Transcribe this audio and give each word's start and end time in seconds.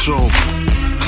So, 0.00 0.16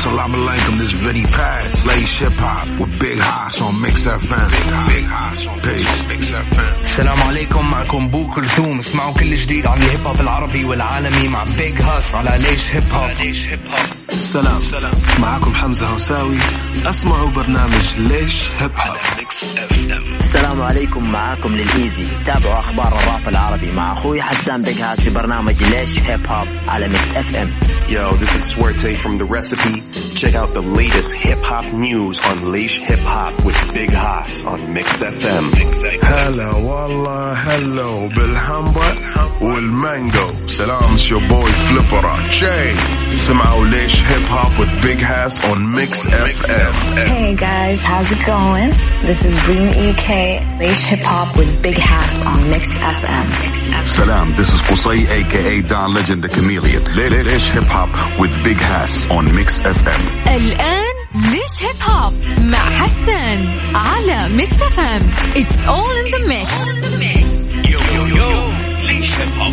salam 0.03 0.33
alaikum, 0.35 0.77
this 0.79 0.93
Vinnie 0.93 1.23
Paz, 1.25 1.87
Laish 1.87 2.19
Hip 2.21 2.33
Hop 2.45 2.69
with 2.79 2.93
Big 3.01 3.19
Hass 3.19 3.61
on 3.63 3.81
Mix 3.81 4.05
FM. 4.05 4.51
Big 4.93 5.07
Hass 5.09 5.47
on 5.47 5.61
Peace. 5.61 6.09
Mix 6.09 6.31
FM. 6.31 6.73
السلام 6.85 7.23
عليكم 7.23 7.71
معكم 7.71 8.09
بو 8.09 8.31
كلثوم 8.35 8.79
اسمعوا 8.79 9.15
كل 9.15 9.35
جديد 9.35 9.67
عن 9.67 9.83
الهيب 9.83 10.07
هوب 10.07 10.21
العربي 10.21 10.65
والعالمي 10.65 11.29
مع 11.29 11.45
Big 11.59 11.83
Hass 11.83 12.15
على 12.15 12.39
ليش 12.43 12.75
هيب 12.75 12.93
هوب 12.93 13.11
ليش 13.11 13.47
هيب 13.49 13.61
هوب 13.67 14.02
سلام 14.17 14.61
معكم 15.21 15.55
حمزة 15.55 15.87
هوساوي. 15.87 16.37
اسمعوا 16.87 17.29
برنامج 17.31 17.97
ليش 17.99 18.51
هيب 18.61 18.71
هوب 18.79 18.97
السلام 20.21 20.63
عليكم 20.63 21.13
معاكم 21.13 21.49
الإيزي. 21.49 22.05
تابعوا 22.27 22.59
أخبار 22.59 22.87
الراب 22.89 23.29
العربي 23.29 23.73
مع 23.73 23.93
أخوي 23.93 24.23
حسان 24.23 24.63
Big 24.63 24.81
Hass 24.81 25.01
في 25.01 25.11
برنامج 25.11 25.63
ليش 25.63 25.99
هيب 25.99 26.27
هوب 26.27 26.49
على 26.69 26.89
Mix 26.89 27.13
FM 27.17 27.51
Yo, 27.91 28.13
this 28.23 28.35
is 28.39 28.45
Swerte 28.53 28.97
from 29.03 29.15
The 29.19 29.27
Recipe. 29.37 29.77
Check 30.21 30.35
out 30.41 30.51
the 30.59 30.65
latest 30.81 31.11
hip 31.25 31.43
hop 31.51 31.67
news 31.87 32.17
on 32.29 32.37
Leish 32.53 32.77
Hip 32.89 33.03
Hop 33.15 33.35
with 33.47 33.59
Big 33.75 33.91
Haas 34.03 34.35
on 34.53 34.61
Mix 34.75 35.03
FM. 35.03 35.45
هلا 36.05 36.51
والله 36.51 37.33
هلو 37.33 38.09
بالهمبر 38.09 38.95
والمانجو 39.41 40.27
سلام 40.47 40.97
it's 40.97 41.09
your 41.11 41.21
boy 41.29 41.51
Flipper 41.69 42.05
Jay 42.41 42.77
سمعوا 43.17 43.65
ليش 43.67 44.01
هيب 44.02 44.26
هوب 44.32 44.52
with 44.60 44.82
Big 44.82 45.00
Hass 45.00 45.40
on 45.50 45.60
Mix 45.78 46.06
FM 46.08 46.74
Hey 47.14 47.36
guys, 47.36 47.84
how's 47.84 48.12
it 48.12 48.24
going? 48.26 48.70
This 49.10 49.22
is 49.30 49.36
Reem 49.48 49.70
EK, 49.86 50.10
Leish 50.60 50.82
Hip 50.92 51.04
Hop 51.04 51.38
with 51.38 51.52
Big 51.62 51.78
Hass 51.78 52.26
on 52.26 52.40
Mix 52.50 52.66
FM. 52.76 53.28
Salam, 53.98 54.34
this 54.40 54.50
is 54.56 54.62
Qusay 54.68 55.00
aka 55.20 55.62
Don 55.62 55.94
Legend 55.94 56.24
the 56.24 56.30
Chameleon. 56.30 56.84
Le- 56.98 57.10
le- 57.14 57.24
Lesh 57.30 57.50
Hip 57.52 57.66
Hop 57.76 57.92
with 58.20 58.34
Big 58.44 58.58
Hass 58.58 58.94
on 59.12 59.24
Mix 59.36 59.62
FM. 59.62 60.02
الآن 60.28 60.96
ليش 61.16 61.64
هيب 61.64 61.76
هوب 61.90 62.14
مع 62.52 62.58
حسان 62.80 63.48
على 63.76 64.30
ميكس 64.30 64.54
اف 64.62 64.80
ام 64.80 65.02
It's 65.36 65.54
all 65.68 65.94
in 66.02 66.08
the 66.16 66.22
mix 66.34 66.50
يو 67.70 67.80
يو 67.96 68.06
يو 68.06 68.52
ليش 68.88 69.12
هيب 69.12 69.30
هوب 69.40 69.51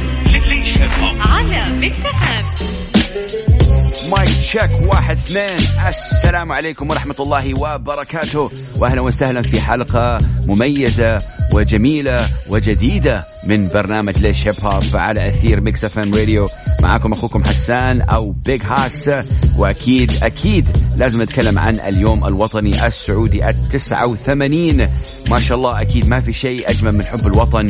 check 4.50 4.72
واحد 4.82 5.18
اثنين. 5.18 5.88
السلام 5.88 6.52
عليكم 6.52 6.90
ورحمة 6.90 7.16
الله 7.20 7.62
وبركاته. 7.62 8.52
وأهلا 8.78 9.02
وسهلا 9.02 9.42
في 9.42 9.62
حلقة 9.62 10.18
مميزة 10.46 11.22
وجميلة 11.54 12.30
وجديدة. 12.50 13.26
من 13.44 13.68
برنامج 13.68 14.18
ليش 14.18 14.48
هيب 14.48 14.56
هوب 14.64 14.84
على 14.94 15.28
أثير 15.28 15.62
Mix 15.62 15.86
FM 15.86 16.16
Radio 16.16 16.46
معكم 16.82 17.12
أخوكم 17.12 17.44
حسان 17.44 18.02
أو 18.02 18.32
Big 18.32 18.62
Hass 18.64 19.12
وأكيد 19.58 20.12
أكيد 20.24 20.68
لازم 20.98 21.22
نتكلم 21.22 21.60
عن 21.60 21.76
اليوم 21.76 22.28
الوطني 22.28 22.88
السعودي 22.88 23.50
التسعة 23.50 24.08
وثمانين. 24.08 24.90
ما 25.30 25.40
شاء 25.40 25.58
الله 25.58 25.82
أكيد 25.82 26.10
ما 26.10 26.20
في 26.20 26.34
شيء 26.34 26.70
أجمل 26.70 26.92
من 26.92 27.04
حب 27.04 27.28
الوطن 27.28 27.70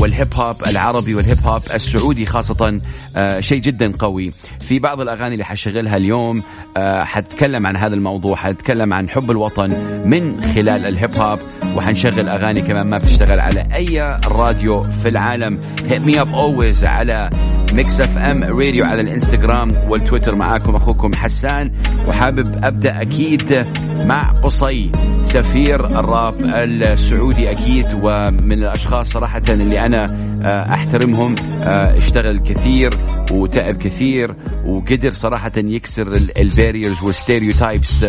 والهيب 0.00 0.34
هوب 0.34 0.56
العربي 0.66 1.14
والهيب 1.14 1.38
هوب 1.44 1.62
السعودي 1.74 2.26
خاصة. 2.26 2.80
آه، 3.16 3.40
شيء 3.40 3.58
جدا 3.58 3.92
قوي. 3.98 4.32
في 4.60 4.78
بعض 4.78 5.00
الأغاني 5.00 5.34
اللي 5.34 5.44
حشغلها 5.44 5.96
اليوم 5.96 6.42
آه، 6.76 7.04
حتكلم 7.04 7.66
عن 7.66 7.76
هذا 7.76 7.94
الموضوع 7.94 8.36
حتكلم 8.36 8.92
عن 8.92 9.08
حب 9.10 9.30
الوطن 9.30 9.70
من 10.08 10.42
خلال 10.54 10.86
الهيب 10.86 11.16
هوب. 11.16 11.38
وحنشغل 11.76 12.28
أغاني 12.28 12.62
كمان 12.62 12.90
ما 12.90 12.98
بتشتغل 12.98 13.40
على 13.40 13.68
أي 13.74 14.18
راديو 14.26 14.61
في 15.02 15.08
العالم 15.08 15.60
hit 15.88 16.02
me 16.06 16.14
up 16.18 16.28
always 16.34 16.84
على 16.84 17.30
Mix 17.72 18.00
FM 18.00 18.44
Radio 18.44 18.84
على 18.84 19.00
الانستغرام 19.00 19.74
والتويتر 19.88 20.34
معاكم 20.34 20.74
اخوكم 20.74 21.14
حسان. 21.14 21.72
وحابب 22.08 22.64
ابدا 22.64 23.02
أكيد 23.02 23.66
مع 24.04 24.30
قصي 24.30 24.92
سفير 25.24 25.86
الراب 25.86 26.34
السعودي 26.40 27.50
أكيد 27.50 27.86
ومن 28.02 28.52
الاشخاص 28.52 29.12
صراحة 29.12 29.42
اللي 29.48 29.86
أنا 29.86 30.16
آه، 30.44 30.74
احترمهم 30.74 31.34
آه، 31.62 31.98
اشتغل 31.98 32.38
كثير 32.38 32.94
وتعب 33.30 33.76
كثير 33.76 34.34
وقدر 34.66 35.12
صراحة 35.12 35.52
يكسر 35.56 36.12
ال 36.36 36.43
barriers 36.43 37.02
وال 37.02 37.17
stereotypes. 37.17 38.06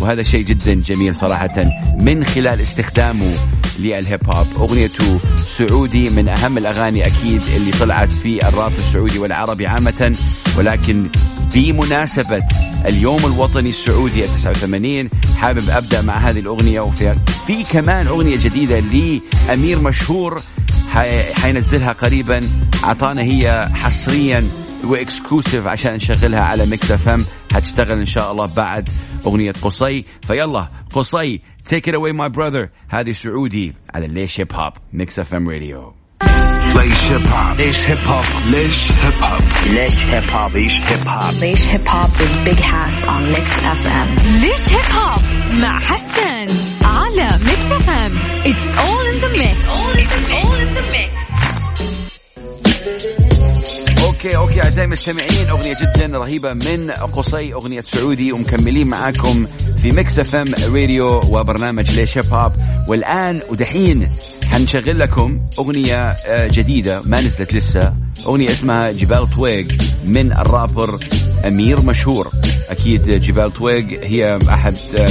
وهذا 0.00 0.22
شيء 0.22 0.44
جدا 0.44 0.74
جميل 0.74 1.14
صراحة 1.14 1.64
من 2.00 2.24
خلال 2.24 2.60
استخدامه 2.60 3.34
للهيب 3.78 4.20
هوب. 4.30 4.46
أغنيته 4.56 5.20
سعودي 5.36 6.10
من 6.10 6.28
أهم 6.28 6.58
الأغاني 6.58 7.06
أكيد 7.06 7.42
اللي 7.56 7.70
طلعت 7.70 8.12
في 8.12 8.48
الراب 8.48 8.72
السعودي. 8.74 8.99
والعربي 9.00 9.66
عامة 9.66 10.16
ولكن 10.58 11.08
بمناسبة 11.54 12.42
اليوم 12.86 13.26
الوطني 13.26 13.70
السعودي 13.70 14.24
ال 14.24 14.28
89 14.36 15.08
حابب 15.36 15.70
أبدأ 15.70 16.02
مع 16.02 16.16
هذه 16.16 16.38
الأغنية 16.40 16.80
وفي 16.80 17.16
في 17.46 17.62
كمان 17.64 18.06
أغنية 18.06 18.36
جديدة 18.36 18.80
لأمير 18.80 19.80
مشهور 19.80 20.40
حي- 20.90 21.34
حينزلها 21.34 21.92
قريبا 21.92 22.40
أعطانا 22.84 23.22
هي 23.22 23.68
حصريا 23.74 24.48
و 24.84 24.92
exclusive 24.92 25.66
عشان 25.66 25.94
نشغلها 25.94 26.40
على 26.40 26.66
Mix 26.66 26.90
FM. 26.90 27.24
حتشتغل 27.52 27.98
إن 27.98 28.06
شاء 28.06 28.32
الله 28.32 28.46
بعد 28.46 28.88
أغنية 29.26 29.52
قصي. 29.62 30.04
فيلا 30.26 30.68
قصي 30.92 31.40
take 31.70 31.82
it 31.90 31.94
away 31.94 32.12
my 32.12 32.28
brother. 32.38 32.68
هذه 32.88 33.12
سعودي 33.12 33.74
على 33.94 34.06
ليش 34.08 34.40
هيب 34.40 34.52
هوب 34.52 34.72
Mix 34.92 35.18
FM 35.18 35.48
Radio. 35.48 35.99
Laish 36.74 37.02
Hip 37.10 37.26
Hop. 37.26 37.56
ليش 37.56 37.86
هيب 37.86 37.98
هوب 38.06 38.24
Laish 38.52 38.90
Hip 39.02 39.22
Hop. 39.24 39.42
ليش 39.66 39.98
هيب 40.04 40.30
هوب 40.30 40.52
Laish 40.52 40.80
Hip 40.88 41.06
Hop. 41.08 41.34
Laish 41.42 41.64
Hip 41.72 41.86
Hop 41.88 42.10
with 42.20 42.44
Big 42.44 42.60
Hass 42.60 43.04
on 43.04 43.32
Mix 43.32 43.50
FM. 43.60 44.08
ليش 44.42 44.68
هيب 44.68 44.94
هوب 44.94 45.20
مع 45.52 45.78
حسان 45.80 46.48
على 46.84 47.38
Mix 47.46 47.72
FM 47.72 48.18
It's 48.44 48.62
all 48.62 49.04
in 49.12 49.20
the 49.24 49.38
mix 49.38 49.56
It's 49.58 49.68
all 49.68 49.90
in 50.02 50.08
the 50.14 50.20
okay 54.20 54.36
okay 54.36 54.62
أعزائي 54.62 54.84
المستمعين 54.84 55.48
أغنية 55.50 55.74
جدا 55.74 56.18
رهيبة 56.18 56.52
من 56.52 56.90
قصي 56.90 57.54
أغنية 57.54 57.80
سعودي 57.80 58.32
ومكملين 58.32 58.86
معاكم 58.86 59.46
في 59.82 59.90
Mix 59.90 60.18
FM 60.18 60.54
Radio 60.74 61.06
وبرنامج 61.06 61.90
ليش 61.90 62.18
هوب 62.18 62.52
والآن 62.88 63.40
ودحين 63.48 64.08
حنشغل 64.44 64.98
لكم 64.98 65.40
أغنية 65.58 65.98
آه، 66.10 66.48
جديدة 66.48 67.02
ما 67.04 67.20
نزلت 67.20 67.54
لسه. 67.54 68.09
أغنية 68.26 68.50
اسمها 68.50 68.92
جبال 68.92 69.30
طويق 69.30 69.66
من 70.04 70.32
الرابر 70.32 70.98
أمير 71.46 71.80
مشهور. 71.80 72.28
أكيد 72.68 73.08
جبال 73.08 73.52
طويق 73.52 74.04
هي 74.04 74.32
آه، 74.34 74.38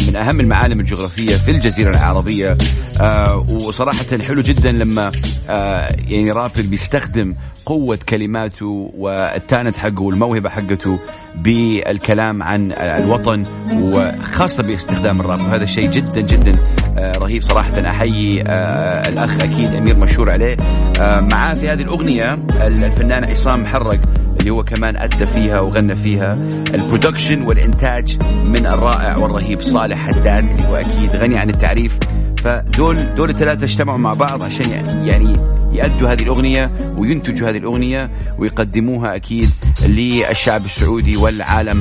من 0.08 0.16
أهم 0.16 0.40
المعالم 0.40 0.80
الجغرافية 0.80 1.36
في 1.36 1.52
الجزيرة 1.52 1.90
العربية. 1.90 2.58
آه، 3.02 3.46
وصراحة 3.50 4.06
حلو 4.28 4.42
جدا 4.42 4.72
لما 4.72 5.12
آه، 5.50 5.96
يعني 6.08 6.32
رابر 6.32 6.62
بيستخدم 6.62 7.36
قوة 7.66 8.00
كلماته 8.10 8.92
والتالنت 8.98 9.78
حقه 9.78 10.02
والموهبة 10.02 10.50
حقته 10.50 11.00
بالكلام 11.36 12.44
عن 12.44 12.72
الوطن 12.72 13.44
وخاصة 13.72 14.64
باستخدام 14.64 15.20
الراب 15.20 15.40
وهذا 15.40 15.66
شيء 15.66 15.92
جدا 15.92 16.22
جدا 16.22 16.52
رهيب 17.00 17.44
صراحة 17.44 17.90
أحيي 17.90 18.44
آه، 18.48 19.10
الأخ 19.10 19.34
أكيد 19.44 19.74
أمير 19.74 19.96
مشهور 19.96 20.32
عليه. 20.32 20.58
آه، 21.00 21.20
معاه 21.20 21.54
في 21.54 21.70
هذه 21.70 21.82
الأغنية 21.82 22.40
الفنان 22.62 23.24
عصام 23.24 23.62
محرق 23.62 24.00
اللي 24.40 24.52
هو 24.52 24.62
كمان 24.62 24.98
أدى 24.98 25.26
فيها 25.26 25.60
وغنى 25.60 25.96
فيها 25.96 26.38
البرودكشن 26.74 27.42
والإنتاج 27.42 28.18
من 28.46 28.66
الرائع 28.66 29.18
والرهيب 29.18 29.62
صالح 29.62 29.98
حداد 29.98 30.50
اللي 30.50 30.68
هو 30.68 30.76
أكيد 30.76 31.16
غني 31.16 31.38
عن 31.38 31.50
التعريف. 31.50 31.98
فدول 32.44 33.16
دول 33.16 33.30
الثلاثة 33.30 33.64
اجتمعوا 33.64 33.98
مع 33.98 34.14
بعض 34.14 34.44
عشان 34.44 34.72
يعني 35.04 35.36
يأدوا 35.72 36.10
هذه 36.10 36.24
الأغنية 36.24 36.72
وينتجوا 36.98 37.50
هذه 37.50 37.58
الأغنية 37.58 38.10
ويقدموها 38.38 39.16
أكيد 39.16 39.50
للشعب 39.86 40.66
السعودي 40.66 41.18
والعالم 41.18 41.80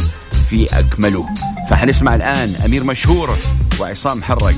في 0.51 0.79
أكمله. 0.79 1.27
فحنسمع 1.71 2.15
الآن 2.15 2.55
أمير 2.65 2.85
مشهور 2.85 3.39
وعصام 3.81 4.23
حرق. 4.23 4.55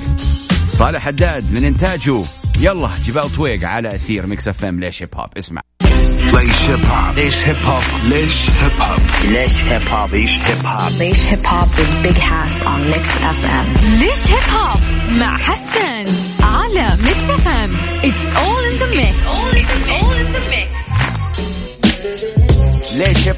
صالح 0.70 1.02
حداد 1.02 1.52
من 1.58 1.64
إنتاجه 1.64 2.22
يلا 2.60 2.88
جبال 3.06 3.36
طويق 3.36 3.68
على 3.68 3.94
أثير 3.94 4.26
ميكس 4.26 4.48
اف 4.48 4.64
ام 4.64 4.80
ليش 4.80 5.02
هيب 5.02 5.14
هوب 5.14 5.28
اسمع 5.38 5.60
Laish 6.30 6.62
Hip 6.70 6.86
Hop. 6.88 7.14
ليش 7.14 7.44
هيب 7.46 7.56
هوب 7.56 7.82
Laish 8.10 8.50
Hip 8.50 8.80
Hop. 8.82 9.24
ليش 9.24 9.56
هيب 9.64 9.88
هوب 9.88 10.10
Laish 10.10 10.30
Hip 10.46 10.64
Hop. 10.66 10.92
Laish 11.00 11.22
Hip 11.30 11.44
Hop 11.46 11.68
with 11.78 12.02
Big 12.06 12.18
Hass 12.18 12.62
on 12.62 12.80
Mix 12.92 13.08
FM. 13.08 13.84
ليش 13.98 14.26
هيب 14.26 14.54
هوب 14.54 14.80
مع 15.10 15.36
حسان 15.38 16.06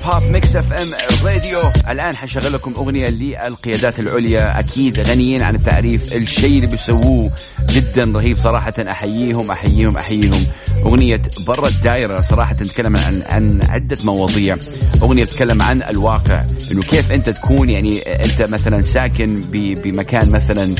هوب 0.04 0.22
Mix 0.22 0.56
FM 0.56 0.88
Radio 1.24 1.60
الآن 1.88 2.16
حشغل 2.16 2.52
لكم 2.52 2.72
أغنية 2.76 3.06
للقيادات 3.06 3.98
العليا. 3.98 4.60
أكيد 4.60 5.00
غنيين 5.00 5.42
عن 5.42 5.54
التعريف 5.54 6.16
الشيء 6.16 6.56
اللي 6.56 6.66
بيسووه. 6.66 7.30
جدا 7.68 8.12
رهيب 8.14 8.36
صراحة. 8.36 8.74
أحييهم 8.78 9.50
أحييهم 9.50 9.96
أحييهم. 9.96 10.46
أغنية 10.86 11.22
برا 11.46 11.68
الدائرة 11.68 12.20
صراحة 12.20 12.54
تتكلم 12.54 12.96
عن 12.96 13.22
عن 13.30 13.60
عدة 13.68 13.98
مواضيع. 14.04 14.56
أغنية 15.02 15.24
تتكلم 15.24 15.62
عن 15.62 15.82
الواقع. 15.82 16.44
إنه 16.72 16.82
كيف 16.82 17.12
أنت 17.12 17.30
تكون 17.30 17.70
يعني 17.70 17.98
أنت 18.00 18.42
مثلا 18.42 18.82
ساكن 18.82 19.40
بمكان 19.52 20.30
مثلا 20.30 20.74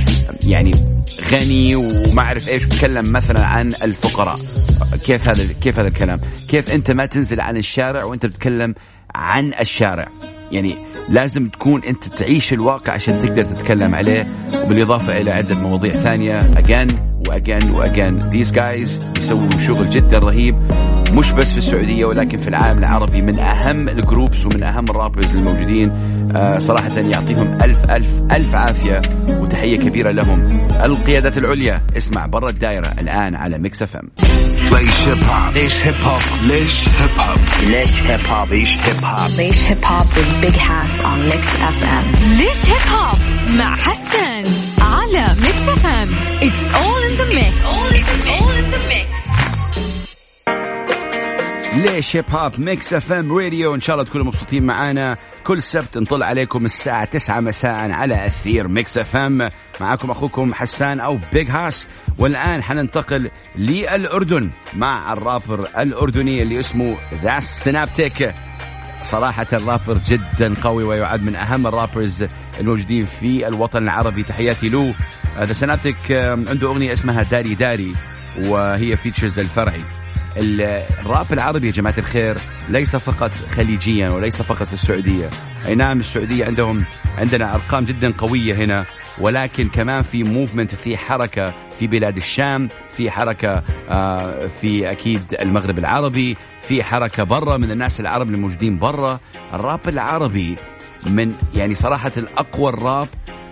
يعني 0.46 0.72
غني 1.32 1.76
وما 1.76 2.22
أعرف 2.22 2.48
إيش. 2.48 2.62
تتكلم 2.62 3.12
مثلا 3.12 3.46
عن 3.46 3.68
الفقراء. 3.68 4.36
كيف 5.04 5.28
هذا 5.28 5.52
كيف 5.62 5.78
هذا 5.78 5.88
الكلام؟ 5.88 6.20
كيف 6.48 6.70
أنت 6.70 6.90
ما 6.90 7.06
تنزل 7.06 7.40
عن 7.40 7.56
الشارع 7.56 8.04
وأنت 8.04 8.26
بتتكلم 8.26 8.75
عن 9.14 9.53
الشارع. 9.61 10.09
يعني 10.53 10.75
لازم 11.09 11.49
تكون 11.49 11.82
أنت 11.85 12.05
تعيش 12.05 12.53
الواقع 12.53 12.93
عشان 12.93 13.20
تقدر 13.20 13.44
تتكلم 13.44 13.94
عليه 13.94 14.26
وبالإضافة 14.64 15.20
إلى 15.20 15.31
عدة 15.31 15.55
مواضيع 15.55 15.93
ثانية. 15.93 16.38
اجان 16.56 16.88
واجان 17.29 17.70
واجان 17.70 18.31
these 18.31 18.50
guys 18.53 19.00
بيسووا 19.14 19.59
شغل 19.67 19.91
جدا 19.91 20.19
رهيب. 20.19 20.56
مش 21.12 21.31
بس 21.31 21.53
في 21.53 21.59
السعودية 21.59 22.05
ولكن 22.05 22.37
في 22.37 22.49
العالم 22.49 22.79
العربي 22.79 23.23
من 23.23 23.38
أهم 23.38 23.88
ال 23.88 23.97
groups 23.97 24.46
ومن 24.47 24.62
أهم 24.62 24.85
ال 24.84 24.91
rappers 24.91 25.34
الموجودين. 25.37 25.93
آه 26.37 26.59
صراحة 26.59 26.99
يعطيهم 26.99 27.59
ألف 27.62 27.91
ألف 27.91 28.11
ألف 28.32 28.55
عافية 28.55 29.03
وتحية 29.29 29.76
كبيرة 29.76 30.11
لهم. 30.11 30.44
القيادات 30.85 31.38
العليا 31.38 31.82
اسمع 31.97 32.26
برا 32.26 32.50
الدائرة 32.50 32.87
الآن 32.99 33.35
على 33.35 33.59
Mix 33.58 33.82
FM. 33.82 34.08
ليش 34.73 35.09
هيب 35.09 35.19
هوب 35.25 35.55
ليش 35.55 35.85
هيب 35.85 35.94
هوب 35.94 36.20
ليش 36.43 36.88
هيب 36.88 37.11
هوب 37.19 37.38
ليش 37.62 37.94
هيب 38.03 38.26
هوب 38.26 38.53
ليش 38.53 38.69
هيب 38.87 39.05
هوب 39.05 39.31
ليش 39.38 39.64
هيب 39.64 39.79
هوب 39.85 40.06
with 40.06 40.44
Big 40.44 40.56
Hass 40.56 41.00
on 41.00 41.32
Mix 41.32 41.44
FM 41.79 42.06
ليش 42.38 42.67
هيب 42.67 42.93
هوب 42.99 43.19
مع 43.50 43.76
حسان 43.76 44.52
على 44.81 45.26
Mix 45.43 45.69
FM؟ 45.69 46.08
it's 46.43 47.56
all 47.64 47.70
in 47.70 47.75
the 47.75 47.81
mix 47.81 47.87
all 47.87 47.93
in 47.94 48.05
the 48.06 48.26
mix. 48.26 48.51
ليش 51.72 52.16
هيب 52.16 52.24
هوب 52.30 52.60
Mix 52.60 52.93
FM 52.93 53.38
Radio 53.38 53.75
إن 53.74 53.80
شاء 53.80 53.96
الله 53.96 54.06
تكونوا 54.06 54.26
مبسوطين 54.26 54.62
معانا. 54.62 55.16
كل 55.44 55.62
سبت 55.62 55.98
نطل 55.98 56.22
عليكم 56.22 56.64
الساعة 56.64 57.04
9 57.04 57.40
مساء 57.40 57.90
على 57.90 58.26
أثير 58.26 58.69
Mix 58.69 58.99
FM 58.99 59.50
معاكم 59.80 60.10
أخوكم 60.10 60.54
حسان 60.54 61.00
أو 61.00 61.19
Big 61.32 61.50
Hass 61.50 61.87
والآن 62.19 62.62
حننتقل 62.62 63.30
للأردن 63.56 64.50
مع 64.76 65.12
الرابر 65.12 65.69
الأردني 65.78 66.42
اللي 66.42 66.60
اسمه 66.60 66.96
The 67.22 67.40
Synaptik 67.40 68.34
صراحة 69.02 69.46
الرابر 69.52 69.98
جدا 70.06 70.54
قوي 70.62 70.84
ويعد 70.84 71.22
من 71.22 71.36
أهم 71.36 71.66
ال 71.66 71.74
rappers 71.74 72.26
الموجودين 72.60 73.04
في 73.04 73.48
الوطن 73.48 73.82
العربي. 73.82 74.22
تحياتي 74.22 74.68
له. 74.68 74.94
ذا 75.38 75.52
سينابتيك 75.52 76.12
عنده 76.48 76.68
أغنية 76.68 76.92
اسمها 76.92 77.22
داري 77.22 77.54
داري 77.54 77.94
وهي 78.38 78.96
features 78.96 79.38
الفرعي. 79.38 79.80
الراب 80.37 81.32
العربي 81.32 81.67
يا 81.67 81.73
جماعة 81.73 81.94
الخير 81.99 82.37
ليس 82.69 82.96
فقط 82.96 83.31
خليجيا 83.31 84.11
وليس 84.11 84.43
فقط 84.43 84.67
في 84.67 84.75
السعودية. 84.75 85.31
أي 85.67 85.75
نعم 85.75 86.00
السعودية 86.00 86.44
عندهم 86.44 86.84
عندنا 87.19 87.55
أرقام 87.55 87.84
جدا 87.84 88.12
قوية 88.19 88.55
هنا 88.55 88.84
ولكن 89.19 89.69
كمان 89.69 90.02
في 90.02 90.25
movement 90.25 90.75
في 90.75 90.96
حركة 90.96 91.55
في 91.79 91.87
بلاد 91.87 92.17
الشام 92.17 92.69
في 92.96 93.11
حركة 93.11 93.62
آه، 93.90 94.46
في 94.46 94.90
أكيد 94.90 95.34
المغرب 95.43 95.79
العربي 95.79 96.37
في 96.62 96.82
حركة 96.82 97.23
برا 97.23 97.56
من 97.56 97.70
الناس 97.70 98.00
العرب 98.00 98.28
الموجودين 98.28 98.78
برا. 98.78 99.20
الراب 99.55 99.88
العربي 99.88 100.55
من 101.06 101.35
يعني 101.55 101.75
صراحة 101.75 102.12
الأقوى 102.17 102.69
الراب 102.69 103.08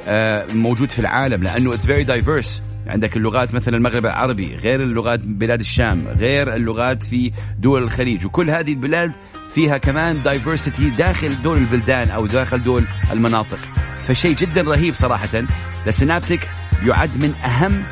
آه، 0.09 0.47
موجود 0.53 0.91
في 0.91 0.99
العالم 0.99 1.43
لأنه 1.43 1.73
it's 1.73 1.85
very 1.85 2.05
diverse. 2.05 2.69
عندك 2.90 3.16
اللغات 3.16 3.54
مثل 3.54 3.75
المغرب 3.75 4.06
العربي 4.06 4.56
غير 4.56 4.82
اللغات 4.82 5.20
بلاد 5.20 5.60
الشام 5.60 6.08
غير 6.19 6.54
اللغات 6.54 7.02
في 7.04 7.32
دول 7.58 7.82
الخليج. 7.82 8.26
وكل 8.26 8.50
هذه 8.50 8.70
البلاد 8.72 9.12
فيها 9.54 9.78
كمان 9.78 10.22
diversity 10.23 10.91
داخل 10.90 11.42
دول 11.42 11.58
البلدان 11.58 12.10
أو 12.10 12.26
داخل 12.26 12.62
دول 12.62 12.84
المناطق. 13.12 13.58
فشيء 14.08 14.37
جدا 14.37 14.62
رهيب 14.62 14.94
صراحة. 14.94 15.28
ذا 15.84 15.90
سينابتيك 15.90 16.48
يعد 16.87 17.10
من 17.16 17.34
أهم 17.34 17.82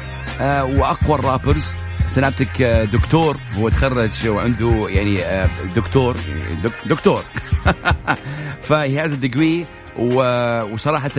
آه، 0.40 0.64
وأقوى 0.64 1.18
ال 1.19 1.25
rappers 1.25 1.75
آه، 2.60 2.84
دكتور 2.84 3.36
هو 3.58 3.68
تخرج 3.68 4.28
وعنده 4.28 4.86
يعني 4.88 5.22
آه، 5.22 5.48
دكتور 5.76 6.16
دك- 6.64 6.88
دكتور. 6.88 7.22
ف 8.62 8.99
he 8.99 9.04
has 9.04 9.12
degree 9.12 9.64
وصراحة 9.98 11.10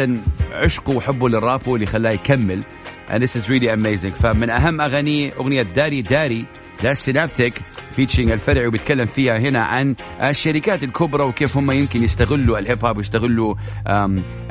عشقه 0.54 0.92
وحبه 0.94 1.30
للراب 1.30 1.62
هو 1.68 1.76
اللي 1.76 1.86
خلاه 1.86 2.12
يكمل. 2.12 2.64
And 3.10 3.24
this 3.24 3.36
is 3.36 3.50
really 3.50 3.70
amazing. 3.70 4.14
فمن 4.14 4.50
أهم 4.50 4.82
أغانيه 4.82 5.32
أغنية 5.40 5.62
داري 5.62 6.02
داري 6.02 6.46
ذا 6.84 6.94
سينابتيك 6.94 7.54
featuring 7.96 8.32
الفرعي 8.32 8.68
وبيتكلم 8.68 9.06
فيها 9.06 9.38
هنا 9.38 9.60
عن 9.60 9.96
الشركات 10.24 10.84
الكبرى 10.84 11.24
وكيف 11.24 11.58
هم 11.58 11.72
يمكن 11.72 12.04
يستغلوا 12.04 12.60
الهيب 12.60 12.86
هوب 12.86 12.98
ويستغلوا 12.98 13.56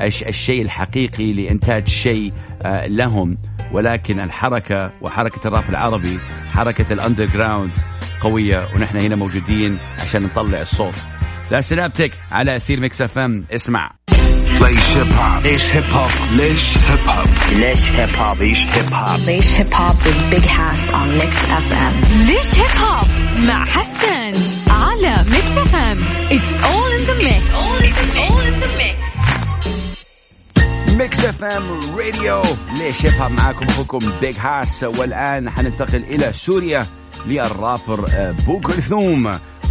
الشيء 0.03 0.63
الحقيقي 0.63 1.33
لإنتاج 1.33 1.89
شيء 1.89 2.33
آه، 2.63 2.87
لهم. 2.87 3.37
ولكن 3.73 4.21
الحركة 4.21 4.93
وحركة 5.01 5.49
الراب 5.49 5.65
العربي 5.69 6.19
حركة 6.51 6.93
ال 6.93 7.25
underground 7.25 7.71
قوية 8.21 8.67
ونحن 8.77 8.99
هنا 8.99 9.17
موجودين 9.17 9.79
عشان 10.03 10.23
نطلع 10.23 10.61
الصوت. 10.61 10.95
ذا 11.51 11.61
سينابتك 11.61 12.13
على 12.33 12.57
أثير 12.57 12.81
ميكس 12.81 13.03
أف 13.03 13.19
إم. 13.19 13.45
اسمع. 13.53 13.91
ليش 14.61 14.97
هيب 14.97 15.13
هوب 15.13 15.43
ليش 15.45 15.73
هيب 15.73 15.85
هوب 15.93 16.11
ليش 16.33 16.79
هيب 16.79 17.09
هوب 17.09 17.29
ليش 17.53 17.83
هيب 17.93 18.17
هوب 18.17 18.39
ليش 18.43 18.59
هيب 18.59 18.93
هوب 18.95 19.21
ليش 19.27 19.53
هيب 19.53 19.75
هوب 19.75 19.95
with 19.97 20.35
Big 20.35 20.47
Hass 20.47 20.91
on 20.91 21.09
Mix 21.21 21.35
FM 21.35 21.95
ليش 22.27 22.55
هيب 22.55 22.77
هوب 22.81 23.07
مع 23.39 23.65
حسن 23.65 24.33
على 24.71 25.25
ميكس 25.31 25.59
اف 25.59 25.75
ام 25.75 26.05
it's 26.33 26.49
all 26.65 26.91
in 26.93 27.05
the 27.05 27.15
mix 27.15 27.47
all 27.55 27.83
in 27.83 28.63
the 28.63 28.69
mix. 28.81 28.99
ميكس 30.99 31.25
اف 31.25 31.45
ام 31.45 31.81
راديو 31.97 32.43
ليش 32.79 33.07
هيب 33.07 33.15
هوب 33.23 33.31
معاكم 33.33 33.67
أخوكم 33.67 33.99
بيج 34.21 34.37
هاس 34.39 34.83
والآن 34.85 35.51
حننتقل 35.51 36.03
إلى 36.05 36.33
سوريا 36.35 36.87
للرابر 37.27 38.05
آه، 38.11 38.35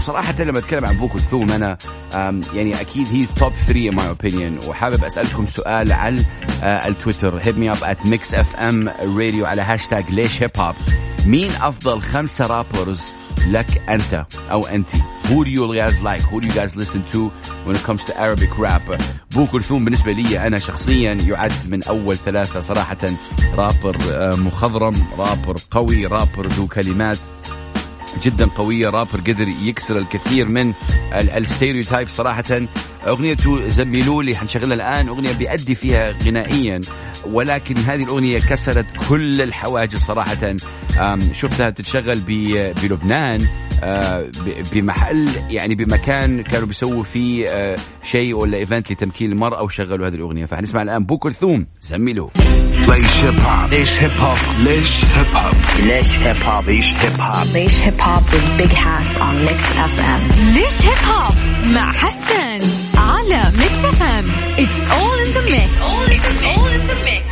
صراحة 0.08 0.44
لما 0.44 0.60
أتكلم 0.60 0.86
عن 0.86 0.98
بو 0.98 1.08
كلثوم 1.08 1.52
أنا 1.52 1.78
يعني 2.54 2.82
أكيد 2.82 3.08
he's 3.08 3.34
top 3.34 3.54
3 3.54 3.92
in 3.92 3.94
my 3.94 4.18
opinion 4.18 4.68
وحابب 4.68 5.04
أسألكم 5.04 5.46
سؤال 5.46 5.92
على 5.92 6.24
آه، 6.64 6.88
التويتر. 6.88 7.38
hit 7.38 7.58
me 7.58 7.72
up 7.72 7.84
at 7.84 8.06
ميكس 8.06 8.34
اف 8.34 8.56
ام 8.56 8.90
راديو 8.90 9.46
على 9.46 9.62
هاشتاج 9.62 10.12
ليش 10.12 10.44
هيب 10.44 10.52
هوب 10.58 10.76
مين 11.26 11.52
أفضل 11.52 12.02
خمسة 12.02 12.48
rappers 12.48 13.02
لك 13.48 13.82
أنت 13.90 14.26
أو 14.52 14.68
انت؟ 14.68 14.90
Who 15.28 15.44
do 15.44 15.50
you 15.50 15.68
guys 15.76 16.02
like? 16.02 16.22
Who 16.22 16.40
do 16.42 16.48
you 16.48 16.54
guys 16.54 16.76
listen 16.76 17.02
to 17.14 17.32
when 17.66 17.76
it 17.76 17.84
comes 17.84 18.04
to 18.04 18.14
Arabic 18.18 18.58
rap 18.58 19.02
بو 19.36 19.48
كلثوم 19.48 19.86
بالنسبة 19.86 20.12
لي 20.12 20.48
أنا 20.48 20.60
شخصيا 20.60 21.14
يعد 21.14 21.54
من 21.66 21.84
أول 21.84 22.16
ثلاثة 22.16 22.60
صراحة. 22.60 22.98
رابر 23.56 23.98
آه، 24.12 24.36
مخضرم 24.36 25.08
رابر 25.18 25.56
قوي 25.72 26.06
رابر 26.06 26.48
ذو 26.48 26.68
كلمات. 26.68 27.18
جدا 28.24 28.46
قوية 28.46 28.90
رابر 28.90 29.20
قدر 29.20 29.48
يكسر 29.48 29.98
الكثير 29.98 30.48
من 30.48 30.74
ال 31.14 31.22
stereotype 31.22 32.08
صراحة. 32.08 32.62
أغنيته 33.08 33.70
زميلوا 33.70 34.24
لي 34.24 34.36
حنشغلها 34.36 34.74
الآن 34.74 35.08
أغنية 35.08 35.34
بيأدي 35.34 35.76
فيها 35.76 36.12
غنائيا 36.24 36.82
ولكن 37.26 37.78
هذه 37.78 38.04
الأغنية 38.04 38.40
كسرت 38.40 38.86
كل 39.10 39.42
الحواجز 39.42 40.00
صراحة. 40.00 40.56
شفتها 41.34 41.70
تتشغل 41.70 42.20
بلبنان 42.84 43.48
آه، 43.84 44.32
بمحل 44.74 45.30
يعني 45.50 45.76
بمكان 45.76 46.42
كانوا 46.42 46.68
بيسووا 46.68 47.04
فيه 47.04 47.50
آه، 47.50 47.78
شيء 48.04 48.34
ولا 48.34 48.58
event 48.58 48.92
لتمكين 48.92 49.32
المرأة 49.32 49.64
وشغلوا 49.64 50.08
هذه 50.08 50.16
الأغنية. 50.16 50.46
فحنسمع 50.46 50.82
الآن 50.82 51.06
بو 51.06 51.18
كلثوم 51.18 51.68
زميلوا 51.82 52.30
ليش 52.88 53.24
هيب 53.24 53.40
هوب 53.40 53.70
ليش 53.72 54.00
هيب 54.00 54.12
هوب 54.20 54.38
ليش 54.60 55.04
هيب 55.06 55.36
هوب 55.36 55.56
ليش 55.80 56.12
هيب 56.20 56.44
هوب 56.44 56.70
ليش 56.70 56.86
هيب 56.94 57.22
هوب 57.22 57.48
ليش 57.54 57.80
هيب 57.82 58.02
هوب 58.02 58.24
with 58.24 58.62
Big 58.62 58.74
Hass 58.74 59.18
on 59.18 59.48
Mix 59.48 59.62
FM 59.74 60.22
ليش 60.54 60.82
هيب 60.82 61.10
هوب 61.10 61.34
مع 61.66 61.92
حسن 61.92 62.60
على 62.98 63.52
ميكس 63.58 63.86
اف 63.86 64.02
ام 64.04 64.32
it's 64.60 64.76
all 64.76 65.20
in 65.20 65.28
the 65.34 65.42
mix 65.46 65.82
all 65.82 66.10
in 66.70 66.90
the 66.90 66.96
mix. 67.08 67.28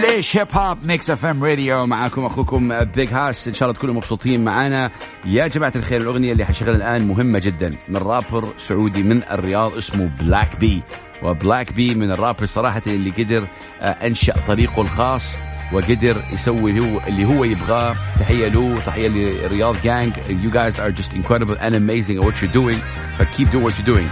ليش 0.00 0.36
هيب 0.36 0.46
هوب 0.52 0.78
ميكس 0.86 1.10
اف 1.10 1.24
ام 1.24 1.44
راديو 1.44 1.86
معاكم 1.86 2.24
أخوكم 2.24 2.84
بيج 2.84 3.08
هاس 3.12 3.48
إن 3.48 3.54
شاء 3.54 3.68
الله 3.68 3.78
تكونوا 3.78 3.94
مبسوطين 3.94 4.44
معانا 4.44 4.90
يا 5.24 5.46
جماعة 5.46 5.72
الخير 5.76 6.00
الأغنية 6.00 6.32
اللي 6.32 6.44
حنشغلها 6.44 6.74
الآن 6.76 7.08
مهمة 7.08 7.38
جدا. 7.38 7.70
من 7.88 7.96
رابر 7.96 8.48
سعودي 8.68 9.02
من 9.02 9.22
الرياض 9.30 9.76
اسمه 9.76 10.10
بلاك 10.20 10.56
بي 10.56 10.82
وبلاك 11.22 11.72
بي 11.72 11.94
من 11.94 12.10
الرابر 12.10 12.46
صراحة 12.46 12.82
اللي 12.86 13.10
قدر 13.10 13.46
آه، 13.80 13.84
أنشأ 13.84 14.34
طريقه 14.46 14.82
الخاص 14.82 15.38
وقدر 15.72 16.22
يسوي 16.32 16.80
هو 16.80 17.00
اللي 17.08 17.24
هو 17.24 17.44
يبغاه. 17.44 17.96
تحية 18.20 18.48
له 18.48 18.80
تحية 18.86 19.08
لرياض 19.08 19.76
جانج 19.84 20.12
you 20.28 20.50
guys 20.50 20.78
are 20.78 20.92
just 21.02 21.12
incredible 21.14 21.56
and 21.60 21.74
amazing 21.74 22.16
at 22.18 22.24
what 22.24 22.42
you're 22.42 22.54
doing. 22.54 22.78
But 23.18 23.26
keep 23.36 23.50
doing 23.50 23.62
what 23.62 23.78
you're 23.78 23.96
doing. 23.96 24.08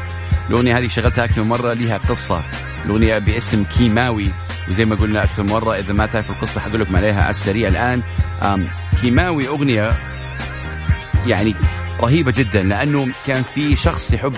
الأغنية 0.50 0.78
هذه 0.78 0.88
شغلتها 0.88 1.24
أكثر 1.24 1.42
من 1.42 1.48
مرة 1.48 1.72
لها 1.72 1.98
قصة. 1.98 2.42
الأغنية 2.84 3.18
باسم 3.18 3.64
كيماوي. 3.64 4.28
وزي 4.68 4.84
ما 4.84 4.96
قلنا 4.96 5.24
أكثر 5.24 5.42
من 5.42 5.50
مرة 5.50 5.74
إذا 5.74 5.92
ما 5.92 6.06
تعرف 6.06 6.30
القصة 6.30 6.60
حقول 6.60 6.80
لكم 6.80 6.96
عليها 6.96 7.22
على 7.22 7.30
السريع 7.30 7.68
الآن. 7.68 8.02
أم 8.42 8.66
كيماوي 9.02 9.48
أغنية 9.48 9.92
يعني 11.26 11.54
رهيبة 12.00 12.32
جدا 12.36 12.62
لأنه 12.62 13.08
كان 13.26 13.42
في 13.42 13.76
شخص 13.76 14.12
يحب 14.12 14.34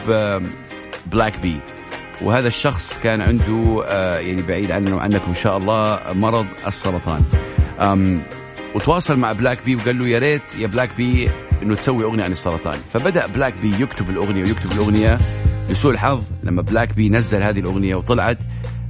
بلاك 1.06 1.38
بي 1.38 1.60
وهذا 2.22 2.48
الشخص 2.48 2.98
كان 2.98 3.20
عنده 3.22 3.84
آه، 3.86 4.18
يعني 4.18 4.42
بعيد 4.42 4.72
عنه 4.72 4.96
وعنكم 4.96 5.28
إن 5.28 5.34
شاء 5.34 5.56
الله 5.56 6.00
مرض 6.12 6.46
السرطان. 6.66 7.22
وتواصل 8.74 9.16
مع 9.16 9.32
بلاك 9.32 9.58
بي 9.64 9.76
وقال 9.76 9.98
له 9.98 10.08
يا 10.08 10.18
ريت 10.18 10.42
يا 10.58 10.66
بلاك 10.66 10.90
بي 10.96 11.30
إنه 11.62 11.74
تسوي 11.74 12.04
أغنية 12.04 12.24
عن 12.24 12.32
السرطان. 12.32 12.78
فبدأ 12.92 13.26
بلاك 13.26 13.54
بي 13.62 13.82
يكتب 13.82 14.10
الأغنية 14.10 14.42
ويكتب 14.42 14.72
الأغنية 14.72 15.18
لسوء 15.70 15.92
الحظ 15.92 16.22
لما 16.42 16.62
بلاك 16.62 16.94
بي 16.94 17.08
نزل 17.08 17.42
هذه 17.42 17.60
الأغنية 17.60 17.94
وطلعت 17.94 18.38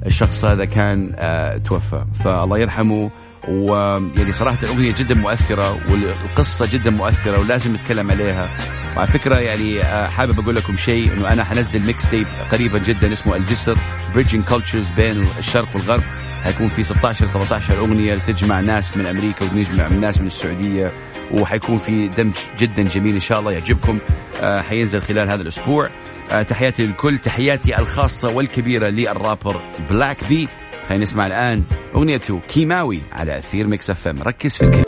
الشخص 0.07 0.45
هذا 0.45 0.65
كان 0.65 1.13
آه 1.17 1.57
توفى. 1.57 2.05
فالله 2.25 2.59
يرحمه 2.59 3.11
ويعني 3.49 4.33
صراحة 4.33 4.59
الاغنيه 4.63 4.95
جدا 4.99 5.15
مؤثرة 5.15 5.79
والقصة 5.91 6.69
جدا 6.73 6.91
مؤثرة 6.91 7.41
ولازم 7.41 7.75
نتكلم 7.75 8.11
عليها. 8.11 8.49
وعلى 8.97 9.07
فكرة 9.09 9.39
يعني 9.39 9.83
آه، 9.83 10.09
حابب 10.09 10.41
أقول 10.41 10.57
لكم 10.57 10.77
شيء 10.77 11.13
إنه 11.13 11.33
أنا 11.33 11.45
حنزل 11.45 11.87
mixtape 11.87 12.27
قريبا 12.53 12.79
جدا 12.79 13.13
اسمه 13.13 13.37
الجسر 13.37 13.77
bridging 14.15 14.45
cultures 14.45 14.89
بين 14.97 15.27
الشرق 15.39 15.69
والغرب. 15.75 16.03
حيكون 16.45 16.69
في 16.69 16.85
16 16.85 17.27
17 17.27 17.79
أغنية 17.79 18.15
تجمع 18.15 18.61
ناس 18.61 18.97
من 18.97 19.07
أمريكا 19.07 19.45
وتجمع 19.45 19.89
ناس 19.89 20.19
من 20.21 20.27
السعودية 20.27 20.91
وحيكون 21.31 21.79
في 21.79 22.09
دمج 22.09 22.35
جدا 22.59 22.83
جميل 22.83 23.15
إن 23.15 23.21
شاء 23.21 23.41
الله 23.41 23.53
يعجبكم 23.53 23.99
آه، 24.41 24.61
حينزل 24.61 25.03
خلال 25.03 25.31
هذا 25.31 25.43
الأسبوع. 25.43 25.91
تحياتي 26.35 26.87
للكل 26.87 27.19
تحياتي 27.19 27.79
الخاصة 27.79 28.31
والكبيرة 28.31 28.89
للرابر 28.89 29.57
بلاك 29.91 30.25
بي 30.29 30.49
خلينا 30.89 31.05
نسمع 31.05 31.27
الآن 31.27 31.63
اغنيته 31.95 32.41
كيماوي 32.49 33.01
على 33.13 33.39
أثير 33.39 33.67
ميكس 33.69 33.91
اف 33.91 34.09
ام. 34.09 34.23
ركز 34.23 34.53
في 34.57 34.65
الكلمة. 34.65 34.85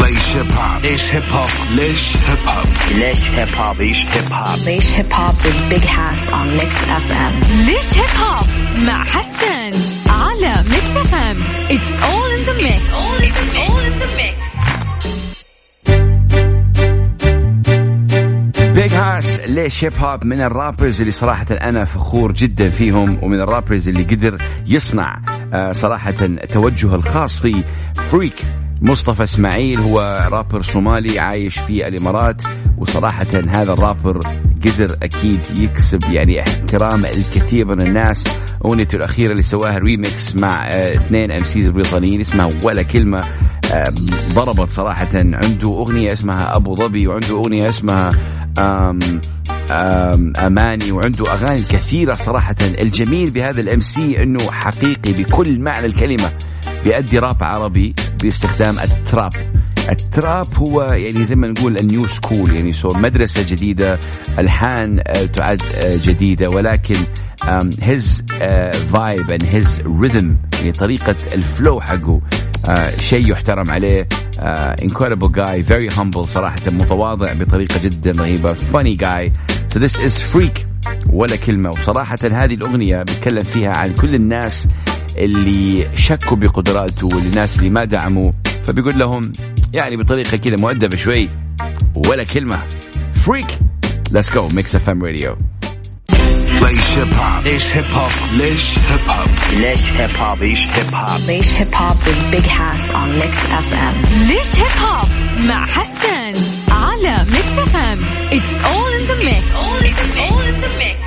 ليش 0.00 0.36
هيب 0.36 0.52
هوب 0.52 0.82
ليش 0.82 1.12
هيب 1.14 1.22
هوب 1.32 1.48
ليش 1.70 2.16
هيب 2.16 2.38
هوب 2.48 2.66
ليش 2.98 3.30
هيب 3.30 3.54
هوب 3.54 3.80
ليش 3.80 3.98
هيب 3.98 4.32
هوب 4.32 4.56
Leish 4.56 4.90
Hip 4.96 5.12
Hop 5.12 5.34
with 5.44 5.72
Big 5.72 5.84
Hass 5.84 6.28
on 6.28 6.60
Mix 6.60 6.72
FM. 6.84 7.44
ليش 7.66 7.94
هيب 7.94 8.10
هوب 8.24 8.46
مع 8.78 9.04
حسن 9.04 9.72
على 10.08 10.54
ميكس 10.70 10.86
اف 10.96 11.14
ام؟ 11.14 11.42
it's 11.70 11.86
all 11.86 12.30
in 12.30 12.38
the 12.44 12.52
mix 12.52 12.92
all 12.92 13.22
in 13.24 13.34
the 13.36 13.56
mix. 13.56 13.79
ليش 19.46 19.84
هيب 19.84 19.92
هوب 19.98 20.24
من 20.24 20.40
ال 20.40 20.48
rappers 20.48 21.00
اللي 21.00 21.12
صراحة 21.12 21.46
أنا 21.50 21.84
فخور 21.84 22.32
جدا 22.32 22.70
فيهم 22.70 23.18
ومن 23.22 23.40
ال 23.40 23.46
rappers 23.46 23.88
اللي 23.88 24.02
قدر 24.02 24.42
يصنع 24.66 25.20
آه، 25.52 25.72
صراحة 25.72 26.14
توجه 26.50 26.94
الخاص 26.94 27.40
في 27.40 27.64
فريك 27.94 28.42
مصطفى 28.80 29.24
إسماعيل. 29.24 29.78
هو 29.78 30.28
رابر 30.30 30.62
صومالي 30.62 31.18
عايش 31.18 31.58
في 31.58 31.88
الإمارات 31.88 32.42
وصراحة 32.78 33.26
هذا 33.48 33.72
الرابر 33.72 34.20
قدر 34.66 34.96
أكيد 35.02 35.40
يكسب 35.58 36.04
يعني 36.10 36.40
احترام 36.40 37.04
الكثير 37.04 37.66
من 37.66 37.82
الناس. 37.82 38.24
أغنيته 38.64 38.96
الأخيرة 38.96 39.32
اللي 39.32 39.42
سواها 39.42 39.78
ريميكس 39.78 40.36
مع 40.36 40.66
آه، 40.66 40.92
اثنين 40.92 41.30
MCs 41.30 41.68
بريطانيين 41.68 42.20
اسمها 42.20 42.48
ولا 42.64 42.82
كلمة. 42.82 43.24
آه، 43.72 43.84
ضربت 44.34 44.70
صراحة 44.70 45.08
عنده 45.14 45.70
أغنية 45.70 46.12
اسمها 46.12 46.56
أبو 46.56 46.74
ظبي 46.74 47.06
وعنده 47.06 47.34
أغنية 47.34 47.68
اسمها 47.68 48.10
آم 48.58 49.20
آم 49.70 50.32
أماني 50.38 50.92
وعنده 50.92 51.32
أغاني 51.32 51.60
كثيرة 51.60 52.14
صراحة. 52.14 52.56
الجميل 52.62 53.30
بهذا 53.30 53.60
ال 53.60 53.80
MC 53.80 54.22
إنه 54.22 54.50
حقيقي 54.50 55.12
بكل 55.12 55.58
معنى 55.58 55.86
الكلمة 55.86 56.32
بيأدي 56.84 57.18
راب 57.18 57.44
عربي 57.44 57.94
باستخدام 58.22 58.78
ال 58.78 58.87
trap. 58.87 59.32
ال 59.90 60.01
trap 60.01 60.46
هو 60.58 60.82
يعني 60.82 61.24
زي 61.24 61.34
ما 61.36 61.48
نقول 61.48 61.76
ال 61.78 61.85
new 61.85 62.06
school 62.06 62.54
يعني 62.54 62.72
so 62.72 62.88
مدرسة 62.88 63.42
جديدة 63.42 63.98
ألحان 64.38 65.00
آه، 65.06 65.24
تعد 65.24 65.62
آه، 65.74 65.96
جديدة. 66.04 66.46
ولكن 66.54 66.96
his 67.84 68.22
vibe 68.94 69.32
and 69.32 69.44
his 69.44 69.68
rhythm 69.78 70.56
يعني 70.58 70.72
طريقة 70.72 71.16
ال 71.34 71.43
flow 71.43 71.80
حقه 71.80 72.20
آه، 72.68 72.96
شيء 72.96 73.30
يحترم 73.32 73.70
عليه. 73.70 74.08
Incredible 74.82 75.28
guy 75.28 75.62
very 75.62 75.88
humble 75.88 76.26
صراحة 76.26 76.60
متواضع 76.66 77.32
بطريقة 77.32 77.78
جدا 77.78 78.12
رهيبة 78.22 78.54
funny 78.54 78.96
guy. 78.96 79.30
So 79.74 79.78
this 79.78 79.94
is 79.96 80.18
Freek. 80.34 80.66
ولا 81.12 81.36
كلمة. 81.36 81.70
وصراحة 81.70 82.18
هذه 82.22 82.54
الأغنية 82.54 82.96
بتكلم 83.02 83.44
فيها 83.44 83.76
عن 83.76 83.94
كل 83.94 84.14
الناس 84.14 84.68
اللي 85.16 85.88
شكوا 85.96 86.36
بقدراته 86.36 87.06
والناس 87.06 87.58
اللي 87.58 87.70
ما 87.70 87.84
دعموا 87.84 88.32
فبيقول 88.62 88.98
لهم 88.98 89.32
يعني 89.72 89.96
بطريقة 89.96 90.36
كذا 90.36 90.56
مؤدبة 90.56 90.96
شوي 90.96 91.28
ولا 91.94 92.24
كلمة. 92.24 92.62
فريك 93.26 93.58
let's 94.12 94.30
go. 94.30 94.48
Mix 94.54 94.74
FM 94.76 95.00
radio. 95.02 95.59
ليش 96.62 96.98
هيب 96.98 97.14
هوب 97.14 97.44
ليش 97.44 97.74
هيب 97.74 97.84
هوب 97.94 98.10
ليش 98.32 98.78
هيب 98.78 99.00
هوب 99.08 99.28
ليش 99.52 99.84
هيب 99.90 100.16
هوب 100.16 100.42
ليش 100.42 100.60
هيب 100.68 100.94
هوب 100.94 101.20
Laish 101.20 101.52
Hip 101.58 101.72
Hop 101.74 101.96
with 102.06 102.20
Big 102.32 102.46
Hass 102.46 102.84
on 102.90 103.08
Mix 103.20 103.34
FM. 103.66 103.96
ليش 104.28 104.56
هيب 104.56 104.82
هوب 104.82 105.08
مع 105.40 105.66
حسن 105.66 106.34
على 106.72 107.16
Mix 107.32 107.58
FM 107.58 108.04
it's 108.32 108.48
all 108.50 108.92
in 108.92 109.06
the 109.06 109.14
mix 109.14 109.46
all 109.56 109.82
in 109.84 110.60
the 110.64 110.70
mix. 110.80 111.00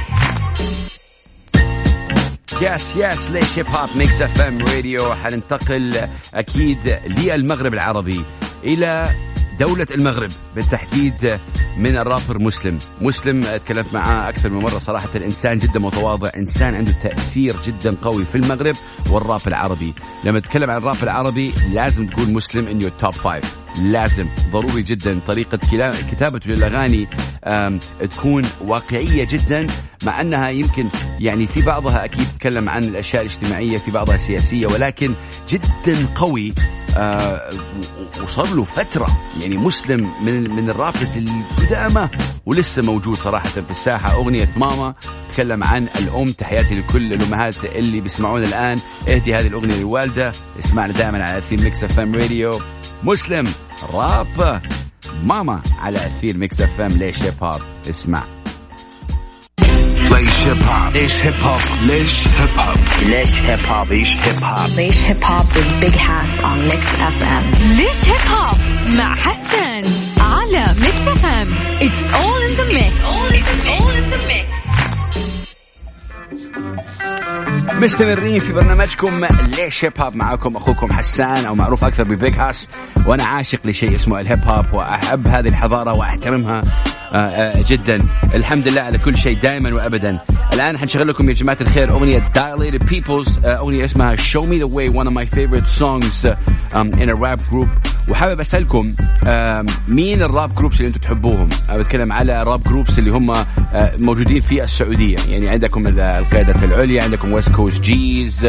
yes 2.62 2.96
yes 2.96 3.30
ليش 3.32 3.58
هيب 3.60 3.68
هوب 3.76 3.90
Mix 3.96 4.22
FM 4.22 4.58
راديو 4.66 5.16
حننتقل 5.16 6.08
أكيد 6.34 7.00
للمغرب 7.08 7.74
العربي 7.74 8.26
إلى 8.64 9.10
دولة 9.60 9.88
المغرب 9.92 10.32
بالتحديد 10.56 11.40
من 11.78 11.98
الرابر 11.98 12.40
مسلم. 12.40 12.78
مسلم 13.02 13.42
تكلمت 13.42 13.94
معاه 13.94 14.30
أكثر 14.30 14.50
من 14.50 14.62
مرة 14.62 14.80
صراحة. 14.80 15.10
إنسان 15.16 15.60
جدا 15.60 15.80
متواضع 15.80 16.30
إنسان 16.38 16.76
عنده 16.76 16.92
تأثير 16.92 17.56
جدا 17.62 17.96
قوي 18.02 18.26
في 18.26 18.36
المغرب 18.36 18.76
والراب 19.10 19.42
العربي. 19.48 19.94
لما 20.24 20.40
تتكلم 20.40 20.70
عن 20.70 20.78
الراب 20.78 21.04
العربي 21.04 21.54
لازم 21.72 22.08
تقول 22.08 22.32
مسلم 22.34 22.68
in 22.68 22.82
your 22.82 22.92
top 22.92 23.14
five 23.14 23.63
لازم 23.82 24.28
ضروري 24.52 24.82
جدا 24.82 25.20
طريقة 25.20 25.58
كتابته 26.12 26.50
للأغاني 26.50 27.08
تكون 28.12 28.44
واقعية 28.62 29.28
جدا 29.30 29.68
مع 30.04 30.22
أنها 30.22 30.50
يمكن 30.50 30.88
يعني 31.20 31.48
في 31.48 31.62
بعضها 31.62 32.06
أكيد 32.06 32.28
تتكلم 32.28 32.70
عن 32.70 32.84
الأشياء 32.84 33.22
الاجتماعية 33.22 33.78
في 33.78 33.92
بعضها 33.92 34.18
سياسية 34.18 34.68
ولكن 34.68 35.14
جدا 35.50 36.08
قوي 36.16 36.54
آه، 36.98 37.50
وصار 38.24 38.54
له 38.54 38.64
فترة 38.64 39.08
يعني 39.42 39.58
مسلم 39.58 40.12
من 40.26 40.50
من 40.56 40.70
ال 40.70 40.76
rappers 40.76 41.18
القدامى 41.18 42.10
ولسه 42.46 42.82
موجود 42.82 43.16
صراحة 43.16 43.50
في 43.50 43.72
الساحة. 43.72 44.14
أغنية 44.14 44.50
ماما 44.58 44.94
تكلم 45.34 45.64
عن 45.64 45.88
الأم 45.96 46.26
تحياتي 46.26 46.76
لكل 46.76 47.14
الأمهات 47.14 47.66
اللي 47.66 48.02
بيسمعونا 48.02 48.44
الآن. 48.44 48.80
اهدي 49.10 49.36
هذه 49.36 49.48
الأغنية 49.48 49.76
للوالدة 49.76 50.32
اسمعنا 50.60 50.94
دائما 50.94 51.24
على 51.24 51.38
أثير 51.38 51.62
Mix 51.62 51.84
FM 51.84 52.16
راديو 52.16 52.60
مسلم 53.04 53.48
راب 53.94 54.62
ماما 55.24 55.62
على 55.80 55.98
أثير 55.98 56.38
Mix 56.38 56.62
FM 56.62 56.92
ليش 56.92 57.20
هيب 57.22 57.44
هوب 57.44 57.62
اسمع. 57.90 58.24
ليش 60.12 60.48
هيب 60.48 60.64
هوب 60.64 60.94
ليش 60.94 61.24
هيب 61.24 61.44
هوب 61.44 61.60
ليش 61.86 62.28
هيب 62.28 62.50
هوب 62.60 62.78
ليش 63.04 63.34
هيب 63.34 63.66
هوب 63.66 63.92
ليش 63.92 64.08
هيب 64.08 64.44
هوب 64.44 64.68
Laish 64.68 65.02
Hip 65.08 65.24
Hop 65.30 65.48
with 65.56 65.72
Big 65.84 65.96
Hass 65.96 66.34
on 66.50 66.58
Mix 66.72 66.86
FM. 67.18 67.44
ليش 67.78 68.06
هيب 68.06 68.28
هوب 68.32 68.58
مع 68.88 69.16
حسن 69.16 69.84
على 70.22 70.66
Mix 70.82 70.98
FM 71.08 71.54
it's 71.82 72.00
all 72.00 72.42
in 72.44 72.52
the 72.56 72.64
mix 72.68 72.96
all 73.04 73.34
in 73.34 73.44
the 73.50 73.66
mix. 73.66 73.93
مستمرين 77.84 78.40
في 78.40 78.54
برنامجكم 78.54 79.26
ليش 79.58 79.86
هيب 79.86 79.94
هوب 80.00 80.16
معاكم 80.16 80.56
أخوكم 80.56 80.94
حسان 80.94 81.46
أو 81.46 81.56
معروف 81.56 81.84
أكثر 81.84 82.04
ب 82.04 82.13
Big 82.13 82.40
Hass 82.40 82.70
وأنا 83.06 83.24
عاشق 83.24 83.60
لشيء 83.66 83.96
اسمه 83.96 84.20
الهيب 84.20 84.46
هوب 84.46 84.66
وأحب 84.74 85.28
هذه 85.28 85.48
الحضارة 85.48 85.94
وأحترمها. 85.94 86.62
جدا. 87.58 88.00
الحمد 88.36 88.68
لله 88.68 88.82
على 88.82 88.98
كل 88.98 89.18
شيء 89.18 89.38
دائما 89.38 89.74
وابدا. 89.74 90.18
الآن 90.54 90.78
حنشغل 90.78 91.08
لكم 91.08 91.30
يا 91.30 91.34
جماعة 91.34 91.58
الخير 91.62 91.92
أغنية 91.92 92.32
Dilated 92.38 92.84
Peoples 92.84 93.46
آه، 93.46 93.58
أغنية 93.58 93.86
اسمها 93.86 94.16
Show 94.16 94.42
Me 94.42 94.60
the 94.64 94.70
Way 94.70 94.90
one 94.90 95.08
of 95.08 95.14
my 95.14 95.26
favorite 95.26 95.68
songs 95.68 96.26
um, 96.74 96.88
in 97.02 97.10
a 97.10 97.16
rap 97.16 97.40
group. 97.52 97.70
وحابب 98.10 98.40
أسألكم 98.40 98.96
مين 99.88 100.22
ال 100.22 100.30
rap 100.30 100.56
groups 100.56 100.76
اللي 100.78 100.88
أنتم 100.88 101.00
تحبوهم؟ 101.00 101.50
أنا 101.70 101.78
بتكلم 101.78 102.12
على 102.14 102.44
rap 102.44 102.64
groups 102.64 103.00
اللي 103.00 103.12
هم 103.12 103.32
آه، 103.32 103.46
موجودين 104.00 104.40
في 104.40 104.64
السعودية، 104.64 105.16
يعني 105.28 105.50
عندكم 105.50 105.88
ال- 105.88 106.00
القياده 106.00 106.66
العليا، 106.66 107.04
عندكم 107.04 107.34
West 107.34 107.56
Coast 107.56 107.82
Gz 107.84 108.48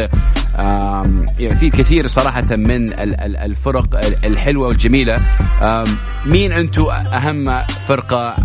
يعني 1.39 1.55
في 1.59 1.69
كثير 1.69 2.07
صراحة 2.07 2.45
من 2.55 2.75
ال- 2.93 3.21
ال- 3.21 3.37
الفرق 3.37 4.05
ال- 4.05 4.25
الحلوة 4.25 4.67
والجميلة. 4.67 5.15
آم، 5.63 5.97
مين 6.25 6.51
أنتم 6.51 6.85
أهم 6.89 7.63
فرقة 7.87 8.35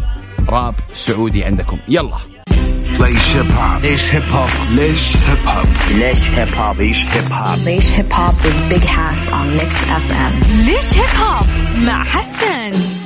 راب 0.48 0.74
سعودي 0.94 1.44
عندكم؟ 1.44 1.78
يلا 1.88 2.16
Laish 3.00 3.34
Hip 3.36 3.50
Hop. 3.58 3.82
ليش 3.82 4.14
هيب 4.14 4.22
هوب 4.32 4.48
ليش 4.70 5.16
هيب 5.16 5.46
هوب 5.48 5.66
ليش 5.90 6.22
هيب 6.30 6.54
هوب 6.54 6.80
ليش 6.80 6.96
هيب 7.06 7.32
هوب 7.32 7.56
Laish 7.58 7.90
Hip 7.96 8.12
Hop 8.12 8.44
with 8.44 8.72
Big 8.72 8.84
Hass 8.84 9.28
on 9.32 9.60
Mix 9.60 9.72
FM. 9.74 10.46
ليش 10.66 10.94
هيب 10.94 11.20
هوب 11.24 11.46
مع 11.78 12.04
حسن 12.04 12.99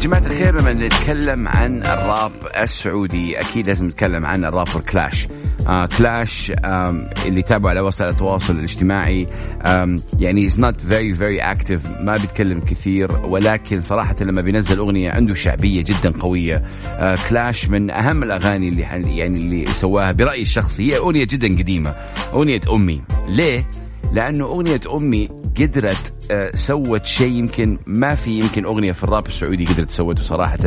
جماعة 0.00 0.26
الخير 0.26 0.60
لما 0.60 0.72
نتكلم 0.72 1.48
عن 1.48 1.82
الراب 1.82 2.32
السعودي 2.60 3.40
أكيد 3.40 3.66
لازم 3.66 3.86
نتكلم 3.86 4.26
عن 4.26 4.44
الرابر 4.44 4.80
كلاش 4.80 5.28
آه 5.68 5.86
كلاش 5.98 6.52
آم 6.64 7.10
اللي 7.26 7.42
تابعوا 7.42 7.70
على 7.70 7.80
وسائل 7.80 8.10
التواصل 8.10 8.56
الاجتماعي 8.58 9.28
آم 9.66 9.96
يعني 10.18 10.50
is 10.50 10.54
not 10.54 10.74
very 10.90 11.18
very 11.18 11.56
active 11.56 12.00
ما 12.00 12.14
بيتكلم 12.14 12.60
كثير 12.60 13.12
ولكن 13.26 13.82
صراحة 13.82 14.16
لما 14.20 14.40
بينزل 14.42 14.78
أغنية 14.78 15.10
عنده 15.10 15.34
شعبية 15.34 15.82
جدا 15.82 16.20
قوية. 16.20 16.62
آه 16.86 17.18
كلاش 17.28 17.68
من 17.68 17.90
أهم 17.90 18.22
الأغاني 18.22 18.68
اللي 18.68 18.82
يعني 19.16 19.38
اللي 19.38 19.66
سواها 19.66 20.12
برأيي 20.12 20.42
الشخصي 20.42 20.92
هي 20.92 20.96
أغنية 20.96 21.24
جدا 21.24 21.48
قديمة 21.48 21.94
أغنية 22.34 22.60
أمي. 22.72 23.02
ليه؟ 23.28 23.66
لأنه 24.12 24.44
أغنية 24.44 24.80
أمي 24.94 25.28
قدرت 25.60 26.12
آه، 26.30 26.50
سوت 26.54 27.06
شيء 27.06 27.32
يمكن 27.32 27.78
ما 27.86 28.14
في 28.14 28.38
يمكن 28.38 28.64
أغنية 28.64 28.92
في 28.92 29.04
الراب 29.04 29.26
السعودي 29.26 29.64
قدرت 29.64 29.88
تسوته 29.88 30.22
صراحة 30.22 30.58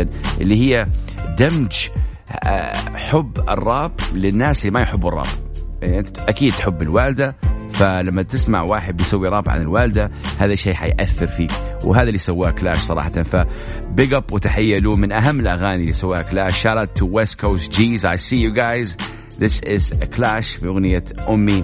اللي 0.42 0.56
هي 0.56 0.86
دمج 1.40 1.88
آه، 2.44 2.74
حب 2.96 3.38
الراب 3.50 3.92
للناس 4.14 4.62
اللي 4.66 4.72
ما 4.74 4.82
يحبوا 4.82 5.10
الراب. 5.10 5.26
يعني 5.82 6.00
أنت 6.00 6.20
أكيد 6.20 6.54
تحب 6.54 6.82
الوالدة 6.82 7.36
فلما 7.72 8.24
تسمع 8.24 8.62
واحد 8.62 8.98
بيسوي 8.98 9.28
راب 9.30 9.50
عن 9.50 9.62
الوالدة 9.62 10.12
هذا 10.40 10.54
الشيء 10.54 10.74
حيأثر 10.74 11.28
فيك. 11.28 11.52
وهذا 11.84 12.08
اللي 12.08 12.20
سواه 12.20 12.52
كلاش 12.52 12.78
صراحة. 12.78 13.10
ف 13.10 13.36
big 13.36 14.13
up 14.13 14.34
وتحية 14.34 14.80
له 14.80 14.96
من 14.96 15.12
أهم 15.12 15.40
الأغاني 15.40 15.82
اللي 15.82 15.94
سواها 15.94 16.22
كلاش. 16.22 16.62
shout 16.62 16.98
out 16.98 17.05
to 17.05 17.10
West 17.12 17.39
Coast 17.42 17.72
Gz 17.72 18.06
I 18.06 18.18
see 18.18 18.42
you 18.42 18.53
guys 18.53 18.98
This 19.34 19.62
is 19.62 19.92
Klash 19.92 20.60
في 20.60 20.68
أغنية 20.68 21.04
أمي. 21.30 21.64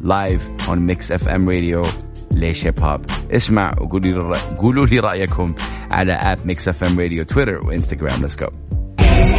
live 0.00 0.48
on 0.66 0.70
Mix 0.70 1.12
FM 1.12 1.48
راديو 1.48 1.82
ليش 2.30 2.66
هيب 2.66 2.80
هوب 2.80 3.00
اسمع 3.30 3.72
وقولوا 3.80 4.34
لي 4.34 4.38
قولوا 4.58 4.86
لي 4.86 4.98
رأيكم 4.98 5.54
على 5.90 6.12
at 6.12 6.38
Mix 6.46 6.68
FM 6.68 7.00
راديو 7.00 7.24
تويتر 7.24 7.66
وانستغرام 7.66 8.20
let's 8.22 8.36
go 8.36 8.46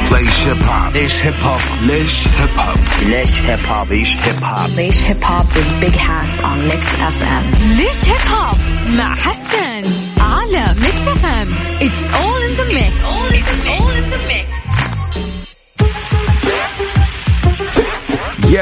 Laish 0.10 0.46
Hip 0.48 0.64
Hop. 0.66 0.94
ليش 0.94 1.24
هيب 1.24 1.34
هوب 1.44 1.60
ليش 1.82 2.28
هيب 2.28 2.50
هوب 2.60 2.78
ليش 3.10 3.42
هيب 3.42 3.60
هوب 3.66 3.92
ليش 3.92 4.10
هيب 4.18 4.44
هوب 4.44 4.68
Laish 4.68 5.02
Hip 5.08 5.24
Hop 5.24 5.48
with 5.56 5.84
Big 5.84 5.96
Hass 5.96 6.34
on 6.44 6.72
Mix 6.72 6.86
FM. 6.96 7.46
ليش 7.78 8.06
هيب 8.10 8.32
هوب 8.32 8.58
مع 8.90 9.16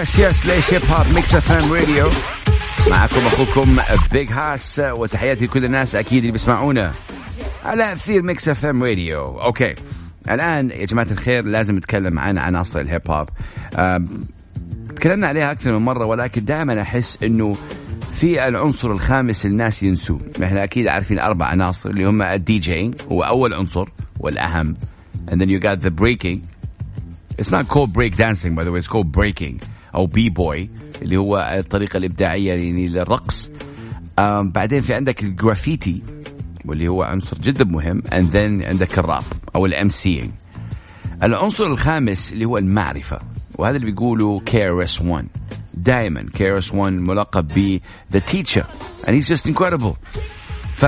yes 0.08 0.20
yes 0.20 0.46
ليش 0.46 0.74
هيب 0.74 0.82
هوب 0.86 1.08
Mix 1.16 1.36
FM 1.36 1.74
راديو 1.74 2.10
معكم 2.90 3.26
أخوكم 3.26 3.78
Big 4.12 4.32
Hass 4.32 4.82
وتحياتي 4.84 5.46
لكل 5.46 5.66
الناس 5.66 5.96
أكيد 5.96 6.20
اللي 6.20 6.32
بيسمعونا 6.32 6.92
على 7.66 7.94
أثير 7.94 8.22
Mix 8.22 8.50
FM 8.50 8.84
راديو 8.84 9.20
okay 9.20 9.74
الآن 10.32 10.70
يا 10.70 10.86
جماعة 10.86 11.08
الخير 11.12 11.46
لازم 11.46 11.76
نتكلم 11.78 12.20
عن 12.20 12.38
عناصر 12.38 12.80
الهيب 12.80 13.02
هوب. 13.12 13.30
تكلمنا 14.96 15.28
عليها 15.28 15.52
أكثر 15.52 15.72
من 15.72 15.86
مرة 15.86 16.06
ولكن 16.06 16.46
دائما 16.46 16.82
أحس 16.82 17.24
إنه 17.24 17.56
في 18.14 18.48
العنصر 18.48 18.92
الخامس 18.92 19.46
الناس 19.46 19.84
ينسوه. 19.84 20.20
إحنا 20.44 20.64
أكيد 20.64 20.88
عارفين 20.88 21.20
أربع 21.20 21.46
عناصر 21.46 21.90
اللي 21.90 22.06
هم 22.06 22.22
الدي 22.22 22.60
جي 22.60 22.92
هو 23.12 23.24
اول 23.24 23.54
عنصر 23.54 23.90
والأهم. 24.20 24.76
And 25.32 25.42
then 25.42 25.50
you 25.50 25.60
got 25.60 25.82
the 25.82 25.92
breaking. 25.92 26.42
It's 27.40 27.52
not 27.52 27.68
called 27.68 27.94
break 27.94 28.16
dancing 28.16 28.56
by 28.56 28.64
the 28.64 28.72
way, 28.72 28.80
it's 28.80 28.88
called 28.88 29.12
breaking. 29.12 29.60
أو 29.96 30.06
B-boy 30.06 30.70
اللي 31.02 31.18
هو 31.18 31.38
الطريقة 31.60 31.98
الإبداعية 31.98 32.54
يعني 32.54 32.88
للرقص. 32.88 33.52
بعدين 34.42 34.82
في 34.82 34.94
عندك 34.94 35.24
الجرافيتي 35.24 36.02
واللي 36.66 36.88
هو 36.88 37.04
عنصر 37.04 37.38
جدا 37.38 37.64
مهم 37.64 38.02
and 38.02 38.34
then 38.34 38.68
عندك 38.68 39.00
الراب 39.00 39.24
أو 39.56 39.66
ال 39.66 39.90
MCing. 39.90 40.32
العنصر 41.24 41.68
الخامس 41.68 42.34
اللي 42.34 42.46
هو 42.46 42.58
المعرفة 42.58 43.20
وهذا 43.58 43.76
اللي 43.78 43.92
بيقولوا 43.92 44.40
KRS-One 44.50 45.26
دائما 45.74 46.26
KRS-One 46.38 46.74
ملقب 47.02 47.48
ب 47.56 47.80
the 48.16 48.20
teacher 48.20 48.64
and 49.06 49.10
he's 49.10 49.28
just 49.28 49.48
incredible. 49.48 49.96
ف 50.76 50.86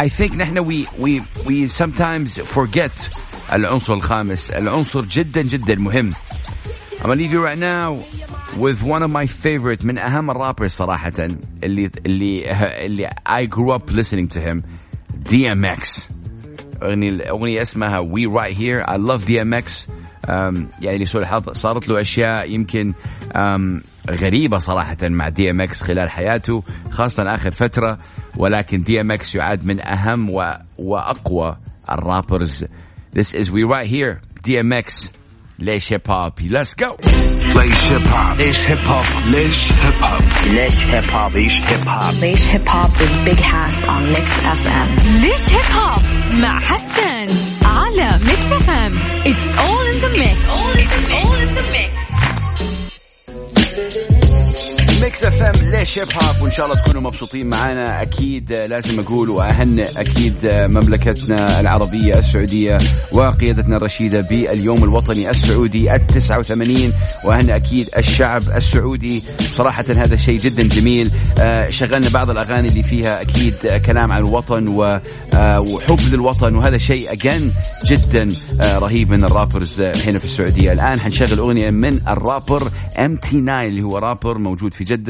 I 0.00 0.08
think 0.08 0.34
نحن 0.34 0.64
we 0.64 0.86
we 0.86 1.20
we 1.46 1.68
sometimes 1.82 2.40
forget 2.54 3.16
العنصر 3.52 3.94
الخامس 3.94 4.50
العنصر 4.50 5.04
جدا 5.04 5.42
جدا 5.42 5.74
مهم 5.74 6.12
I'm 7.02 7.08
gonna 7.08 7.20
leave 7.20 7.32
you 7.32 7.42
right 7.42 7.58
now 7.58 8.04
with 8.56 8.84
one 8.84 9.02
of 9.02 9.10
my 9.10 9.26
favorite 9.26 9.84
من 9.84 9.98
أهم 9.98 10.30
الرابرز 10.30 10.70
صراحة 10.70 11.12
اللي 11.64 11.90
اللي 12.06 12.50
اللي 12.86 13.10
I 13.28 13.46
grew 13.46 13.72
up 13.72 13.90
listening 13.90 14.28
to 14.28 14.40
him 14.40 14.62
DMX 15.24 16.10
أغنية 16.82 17.08
الأغنية 17.08 17.62
اسمها 17.62 17.98
We 18.02 18.26
Right 18.26 18.52
Here. 18.52 18.84
I 18.86 18.96
love 18.96 19.24
DMX 19.26 19.90
أم 20.30 20.68
يعني 20.80 20.98
لسوء 20.98 21.22
الحظ 21.22 21.50
صارت 21.52 21.88
له 21.88 22.00
أشياء 22.00 22.50
يمكن 22.50 22.94
أم 23.36 23.82
غريبة 24.10 24.58
صراحة 24.58 24.96
مع 25.02 25.28
دي 25.28 25.50
ام 25.50 25.60
إكس 25.60 25.82
خلال 25.82 26.10
حياته 26.10 26.62
خاصة 26.90 27.34
آخر 27.34 27.50
فترة. 27.50 27.98
ولكن 28.36 28.82
DMX 28.82 29.34
يعد 29.34 29.64
من 29.64 29.86
أهم 29.86 30.30
و... 30.30 30.52
وأقوى 30.78 31.56
ال 31.90 31.98
rappers. 31.98 32.64
This 33.14 33.34
is 33.34 33.50
We 33.50 33.64
Right 33.64 33.86
Here 33.86 34.20
DMX 34.48 35.10
ليش 35.62 35.92
هيب 35.92 36.00
هوب 36.10 36.32
Let's 36.40 36.74
go. 36.74 36.96
Laish 37.54 37.82
Hip 37.90 38.06
Hop. 38.12 38.36
ليش 38.36 38.66
هيب 38.68 38.78
هوب 38.88 39.04
ليش 39.26 39.72
هيب 39.72 40.02
هوب 40.02 40.22
ليش 40.46 40.82
هيب 40.86 41.10
هوب 41.10 41.36
ليش 41.36 41.54
هيب 41.64 41.88
هوب 41.88 42.12
Laish 42.20 42.46
Hip 42.52 42.66
Hop 42.72 42.90
with 43.00 43.14
Big 43.26 43.40
Hass 43.40 43.84
on 43.84 44.02
Mix 44.14 44.28
FM. 44.60 44.90
ليش 45.20 45.48
هيب 45.48 45.66
هوب 45.76 46.02
مع 46.32 46.60
حسن 46.60 47.26
على 47.66 48.18
Mix 48.26 48.52
FM 48.52 48.98
it's 49.26 49.42
all 49.58 49.86
in 49.86 50.00
the 50.00 50.08
mix 50.08 50.38
all 50.48 50.76
in 50.76 50.88
the 50.94 51.10
mix. 51.10 51.31
Mix 55.12 55.24
FM 55.24 55.70
ليش 55.70 55.98
Hip 55.98 56.08
Hop 56.12 56.42
وإن 56.42 56.52
شاء 56.52 56.66
الله 56.66 56.82
تكونوا 56.82 57.02
مبسوطين 57.02 57.46
معنا 57.46 58.02
أكيد 58.02 58.52
لازم 58.52 59.00
أقول 59.00 59.30
وأهنئ 59.30 60.00
أكيد 60.00 60.34
مملكتنا 60.44 61.60
العربية 61.60 62.18
السعودية 62.18 62.78
وقيادتنا 63.12 63.76
الرشيدة 63.76 64.20
باليوم 64.20 64.84
الوطني 64.84 65.30
السعودي 65.30 65.94
ال 65.94 66.06
89 66.06 66.92
وأهنئ 67.24 67.56
أكيد 67.56 67.88
الشعب 67.98 68.42
السعودي. 68.56 69.22
صراحة 69.40 69.84
هذا 69.88 70.16
شيء 70.16 70.38
جدا 70.38 70.62
جميل. 70.62 71.10
آه، 71.40 71.68
شغلنا 71.68 72.08
بعض 72.08 72.30
الأغاني 72.30 72.68
اللي 72.68 72.82
فيها 72.82 73.20
أكيد 73.20 73.54
كلام 73.86 74.12
عن 74.12 74.18
الوطن 74.18 74.68
آه، 75.34 75.60
وحب 75.60 76.00
للوطن. 76.12 76.56
وهذا 76.56 76.78
شيء 76.78 77.12
again 77.12 77.52
جدا 77.84 78.28
آه، 78.60 78.78
رهيب 78.78 79.10
من 79.10 79.24
ال 79.24 79.31
rappers 79.31 79.80
هنا 79.80 80.18
في 80.18 80.24
السعودية. 80.24 80.72
الآن 80.72 81.00
حنشغل 81.00 81.38
أغنية 81.38 81.70
من 81.70 82.00
الرابر 82.08 82.70
MT 82.98 83.40
9 83.40 83.64
اللي 83.64 83.82
هو 83.82 83.98
رابر 83.98 84.38
موجود 84.38 84.74
في 84.74 84.84
جدة. 84.84 85.01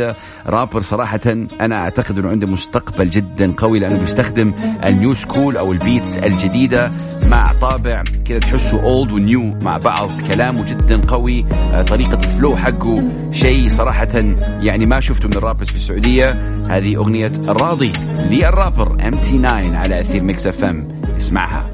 رابر 0.46 0.80
صراحة 0.80 1.20
أنا 1.60 1.76
أعتقد 1.76 2.18
إنه 2.18 2.28
عنده 2.28 2.46
مستقبل 2.46 3.10
جدا 3.10 3.52
قوي 3.56 3.78
لأنه 3.78 3.98
بيستخدم 3.98 4.52
ال 4.84 4.92
new 4.92 5.14
school 5.14 5.56
أو 5.56 5.72
ال 5.72 5.80
beats 5.80 6.18
الجديدة 6.18 6.90
مع 7.26 7.52
طابع 7.52 8.04
كذا 8.24 8.38
تحسه 8.38 8.82
old 8.82 9.12
و 9.12 9.20
new 9.20 9.42
مع 9.62 9.76
بعض. 9.76 10.10
كلامه 10.28 10.64
جدا 10.64 11.00
قوي 11.00 11.44
آه، 11.74 11.82
طريقة 11.82 12.18
ال 12.18 12.26
flow 12.26 12.56
حقه 12.56 13.02
شيء 13.32 13.68
صراحة 13.68 14.34
يعني 14.62 14.86
ما 14.86 15.00
شفته 15.00 15.28
من 15.28 15.36
ال 15.36 15.40
rappers 15.40 15.68
في 15.68 15.74
السعودية. 15.74 16.30
هذه 16.68 16.96
أغنية 16.96 17.32
الراضي 17.48 17.92
لل 18.30 18.92
rapper 18.92 19.10
MT 19.10 19.38
9 19.38 19.76
على 19.76 20.00
أثير 20.00 20.22
Mix 20.22 20.46
FM 20.46 21.02
اسمعها. 21.18 21.70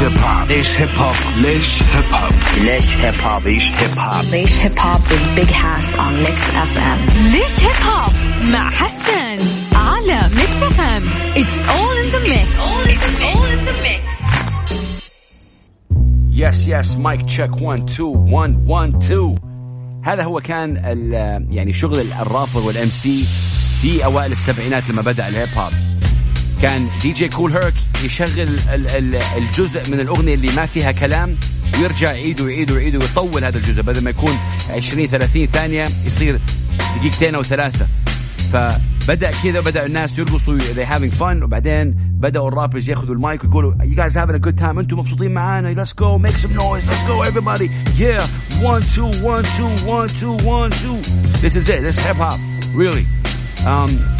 ليش 0.00 0.06
hip 0.06 0.18
hop. 0.18 0.46
ليش 0.48 0.78
Hip 0.80 0.88
Hop 0.98 1.14
ليش 1.36 1.82
Hip 1.82 2.04
Hop 2.14 2.32
ليش 2.64 2.96
Hip 2.96 3.20
Hop 3.20 3.46
ليش 3.46 3.64
Hip 3.64 3.98
Hop 3.98 4.22
ليش 4.22 4.56
Hip 4.64 4.78
Hop 4.78 5.00
with 5.10 5.36
Big 5.36 5.50
Hass 5.50 5.94
on 5.94 6.24
Mix 6.24 6.40
FM. 6.40 7.00
ليش 7.32 7.60
Hip 7.60 7.86
Hop 7.86 8.12
مع 8.42 8.70
حسن 8.70 9.38
على 9.76 10.20
Mix 10.36 10.62
FM 10.62 11.08
it's 11.36 11.54
all 11.54 11.96
in 11.96 12.10
the 12.12 12.18
mix 12.18 12.48
all 12.60 13.46
in 13.56 13.68
the 13.68 13.72
mix. 13.84 14.30
yes 16.32 16.62
yes 16.66 16.96
mic 16.96 17.22
check 17.22 17.62
1 17.62 17.90
2 17.90 18.08
1 18.08 18.64
1 18.66 19.02
2 19.02 19.34
هذا 20.04 20.22
هو 20.24 20.40
كان 20.40 20.82
ال- 20.84 21.46
يعني 21.54 21.72
شغل 21.72 22.00
ال 22.12 22.17
rapper 22.17 22.48
وال 22.48 22.58
MC 22.60 23.26
في 23.82 24.04
أوائل 24.04 24.32
السبعينات 24.32 24.88
لما 24.90 25.02
بدأ 25.02 25.28
ال 25.28 25.33
hip 25.33 25.48
hop 25.54 25.72
كان 26.62 26.88
DJ 27.02 27.28
Kool 27.28 27.52
Herc 27.52 27.74
يشغل 28.04 28.40
ال- 28.40 28.88
ال- 28.88 29.14
الجزء 29.14 29.90
من 29.90 30.00
الأغنية 30.00 30.34
اللي 30.34 30.52
ما 30.52 30.66
فيها 30.66 30.92
كلام 30.92 31.36
ويرجع 31.78 32.12
يعيد 32.12 32.40
ويعيد 32.40 32.70
ويعيد 32.70 32.96
ويطول 32.96 33.44
هذا 33.44 33.58
الجزء 33.58 33.82
بدل 33.82 34.04
ما 34.04 34.10
يكون 34.10 34.38
20 34.70 35.06
30 35.06 35.46
ثانية 35.46 35.88
يصير 36.06 36.40
دقيقتين 36.96 37.34
أو 37.34 37.42
ثلاثة. 37.42 37.86
فبدأ 38.52 38.80
بدا 39.08 39.30
كذا 39.44 39.60
بدا 39.60 39.86
الناس 39.86 40.18
يرقصوا 40.18 40.58
they 40.58 40.84
having 40.86 41.10
fun. 41.20 41.42
وبعدين 41.42 41.94
بدأوا 42.10 42.48
الرابرز 42.48 42.88
ياخذوا 42.88 43.14
المايك 43.14 43.44
ويقولوا 43.44 43.74
you 43.74 43.96
guys 43.96 44.14
having 44.14 44.34
a 44.34 44.48
good 44.48 44.58
time? 44.58 44.78
أنتم 44.78 44.98
مبسوطين 44.98 45.34
معانا؟ 45.34 45.74
Let's 45.84 45.92
go 45.92 46.18
make 46.18 46.36
some 46.36 46.54
noise. 46.54 46.86
Let's 46.88 47.04
go 47.04 47.22
everybody. 47.22 47.70
Yeah. 47.98 48.26
One 48.62 48.82
two 48.82 49.10
one 49.22 49.44
two 49.56 49.70
one 49.86 50.08
two 50.20 50.34
one 50.58 50.70
two. 50.82 50.98
This 51.42 51.56
is 51.56 51.68
it. 51.68 51.80
This 51.82 51.98
is 51.98 52.04
hip 52.06 52.16
hop. 52.16 52.38
Really. 52.74 53.06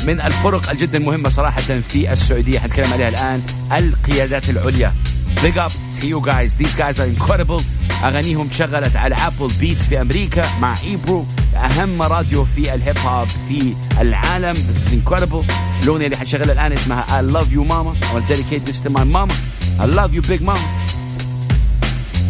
من 0.06 0.20
الفرق 0.20 0.70
الجدا 0.70 0.98
مهمة 0.98 1.28
صراحة 1.28 1.60
في 1.60 2.12
السعودية 2.12 2.58
حنتكلم 2.58 2.92
عليها 2.92 3.08
الآن 3.08 3.42
القيادات 3.72 4.50
العليا. 4.50 4.94
Big 5.42 5.58
up 5.58 5.72
to 6.00 6.06
you 6.06 6.20
guys. 6.20 6.56
These 6.56 6.74
guys 6.74 7.00
are 7.00 7.06
incredible. 7.06 7.62
أغانيهم 8.04 8.48
تشغلت 8.48 8.96
على 8.96 9.14
Apple 9.14 9.52
Beats 9.60 9.82
في 9.82 10.00
أمريكا 10.00 10.48
مع 10.60 10.74
Ebro 10.80 11.26
أهم 11.56 12.02
راديو 12.02 12.44
في 12.44 12.74
ال 12.74 12.80
hip 12.80 12.98
hop 12.98 13.28
في 13.48 13.74
العالم. 14.00 14.54
This 14.54 14.88
is 14.88 14.92
incredible. 14.92 15.44
الأغنية 15.82 16.06
اللي 16.06 16.16
حنشغلها 16.16 16.52
الآن 16.52 16.72
اسمها 16.72 17.20
I 17.20 17.24
love 17.24 17.52
you 17.52 17.64
mama. 17.64 17.94
I 18.02 18.14
to 18.14 18.28
dedicate 18.28 18.64
this 18.66 18.80
to 18.80 18.90
my 18.90 19.04
mama. 19.04 19.34
I 19.78 19.86
love 19.86 20.14
you 20.14 20.22
big 20.22 20.42
mama. 20.42 20.68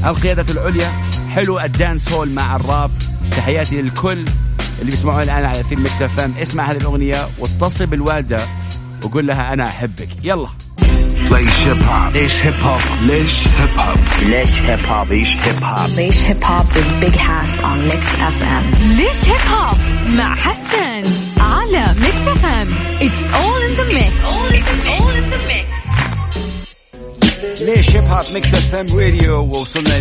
القيادات 0.04 0.50
العليا 0.50 0.92
حلو 1.30 1.60
ال 1.60 2.12
dancehall 2.12 2.30
مع 2.30 2.56
الراب. 2.56 2.90
تحياتي 3.30 3.82
للكل. 3.82 4.24
اللي 4.80 4.90
بيسمعون 4.90 5.22
الآن 5.22 5.44
على 5.44 5.62
أثير 5.62 5.82
Mix 5.82 6.02
FM 6.02 6.34
اسمع 6.42 6.70
هذه 6.70 6.76
الأغنية 6.76 7.28
واتصل 7.38 7.86
بالوالدة 7.86 8.40
وقول 9.04 9.26
لها 9.26 9.52
أنا 9.52 9.66
أحبك. 9.68 10.08
يلا. 10.24 10.48
ليش 11.30 11.58
Hip 11.66 11.82
Hop 11.82 12.12
ليش 12.16 12.42
Hip 12.46 12.54
Hop 12.62 12.80
ليش 13.02 13.48
Hip 13.48 13.78
Hop 13.78 13.98
ليش 14.22 14.52
Hip 14.62 14.86
Hop 14.86 15.12
ليش 15.12 15.36
Hip 15.36 15.64
Hop 15.64 15.88
ليش 15.88 16.20
Hip 16.28 16.42
Hop 16.44 16.66
with 16.76 16.90
Big 17.02 17.16
Hass 17.16 17.60
on 17.60 17.78
Mix 17.90 18.04
FM. 18.36 18.64
ليش 18.96 19.24
Hip 19.24 19.52
Hop 19.52 19.76
مع 20.08 20.34
حسن 20.34 21.02
على 21.40 21.94
Mix 22.00 22.16
FM 22.28 22.68
it's 23.02 23.18
all 23.34 23.62
in 23.62 23.70
the 23.76 23.84
mix 23.88 24.24
all 24.24 24.52
in 24.54 24.62
the 24.62 24.86
mix. 24.86 25.09
ليش 27.62 27.96
Hip 27.96 28.04
Hop 28.04 28.24
Mix 28.34 28.54
FM 28.54 28.98
راديو 28.98 29.36
ووصلنا 29.36 30.00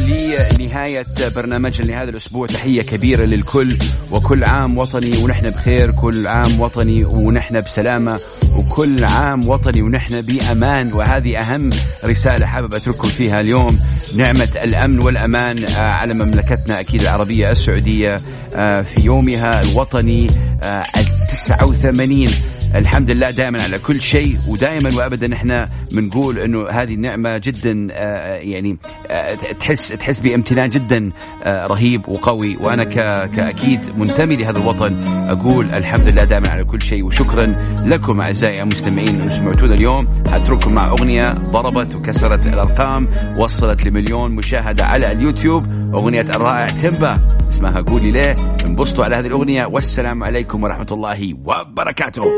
لنهاية 0.59 1.05
برنامجنا 1.35 1.85
لهذا 1.85 2.09
الأسبوع. 2.09 2.47
تحية 2.47 2.81
كبيرة 2.81 3.23
للكل 3.25 3.77
وكل 4.11 4.43
عام 4.43 4.77
وطني 4.77 5.17
ونحن 5.17 5.49
بخير 5.49 5.91
كل 5.91 6.27
عام 6.27 6.59
وطني 6.59 7.05
ونحن 7.05 7.61
بسلامة 7.61 8.19
وكل 8.55 9.05
عام 9.05 9.47
وطني 9.47 9.81
ونحن 9.81 10.21
بأمان. 10.21 10.93
وهذه 10.93 11.37
أهم 11.37 11.69
رسالة 12.05 12.45
حابب 12.45 12.73
أترككم 12.73 13.07
فيها 13.07 13.41
اليوم. 13.41 13.79
نعمة 14.15 14.49
الأمن 14.63 14.99
والأمان 14.99 15.65
آه، 15.65 15.79
على 15.79 16.13
مملكتنا 16.13 16.79
أكيد 16.79 17.01
العربية 17.01 17.51
السعودية 17.51 18.21
آه، 18.55 18.81
في 18.81 19.01
يومها 19.01 19.61
الوطني 19.61 20.27
آه، 20.63 20.83
التسعة 20.97 21.65
وثمانين 21.65 22.29
الحمد 22.75 23.11
لله 23.11 23.31
دائما 23.31 23.61
على 23.63 23.79
كل 23.79 24.01
شيء 24.01 24.37
ودائما 24.47 24.95
وابدا 24.95 25.33
إحنا 25.33 25.69
بنقول 25.91 26.39
إنه 26.39 26.69
هذه 26.69 26.93
النعمة 26.93 27.37
جدا 27.37 27.87
آه، 27.91 28.35
يعني 28.35 28.77
آه، 29.07 29.35
تحس 29.35 29.89
تحس 29.89 30.19
بامتنان 30.19 30.69
جدا 30.69 31.11
آه، 31.43 31.67
رهيب 31.67 32.09
وقوي. 32.09 32.57
وأنا 32.57 32.83
كأكيد 33.25 33.97
منتمي 33.97 34.35
لهذا 34.35 34.59
الوطن 34.59 34.95
أقول 35.29 35.65
الحمد 35.65 36.07
لله 36.07 36.23
دائما 36.23 36.49
على 36.49 36.63
كل 36.63 36.81
شيء 36.81 37.05
وشكرا 37.05 37.55
لكم 37.85 38.21
أعزائي 38.21 38.61
المستمعين 38.61 39.21
انه 39.21 39.29
سمعتونا 39.29 39.75
اليوم. 39.75 40.07
حترككم 40.31 40.73
مع 40.73 40.87
أغنية 40.87 41.31
ضربت 41.31 41.95
وكسرت 41.95 42.47
الأرقام 42.47 43.09
وصلت 43.37 43.85
لمليون 43.85 44.35
مشاهدة 44.35 44.85
على 44.85 45.11
اليوتيوب. 45.11 45.65
أغنية 45.95 46.21
الرائع 46.21 46.67
تمبا 46.67 47.19
اسمها 47.49 47.81
قولي 47.81 48.11
ليه. 48.11 48.35
انبسطوا 48.65 49.03
على 49.03 49.15
هذه 49.15 49.27
الأغنية 49.27 49.65
والسلام 49.65 50.23
عليكم 50.23 50.63
ورحمة 50.63 50.87
الله 50.91 51.33
وبركاته. 51.45 52.31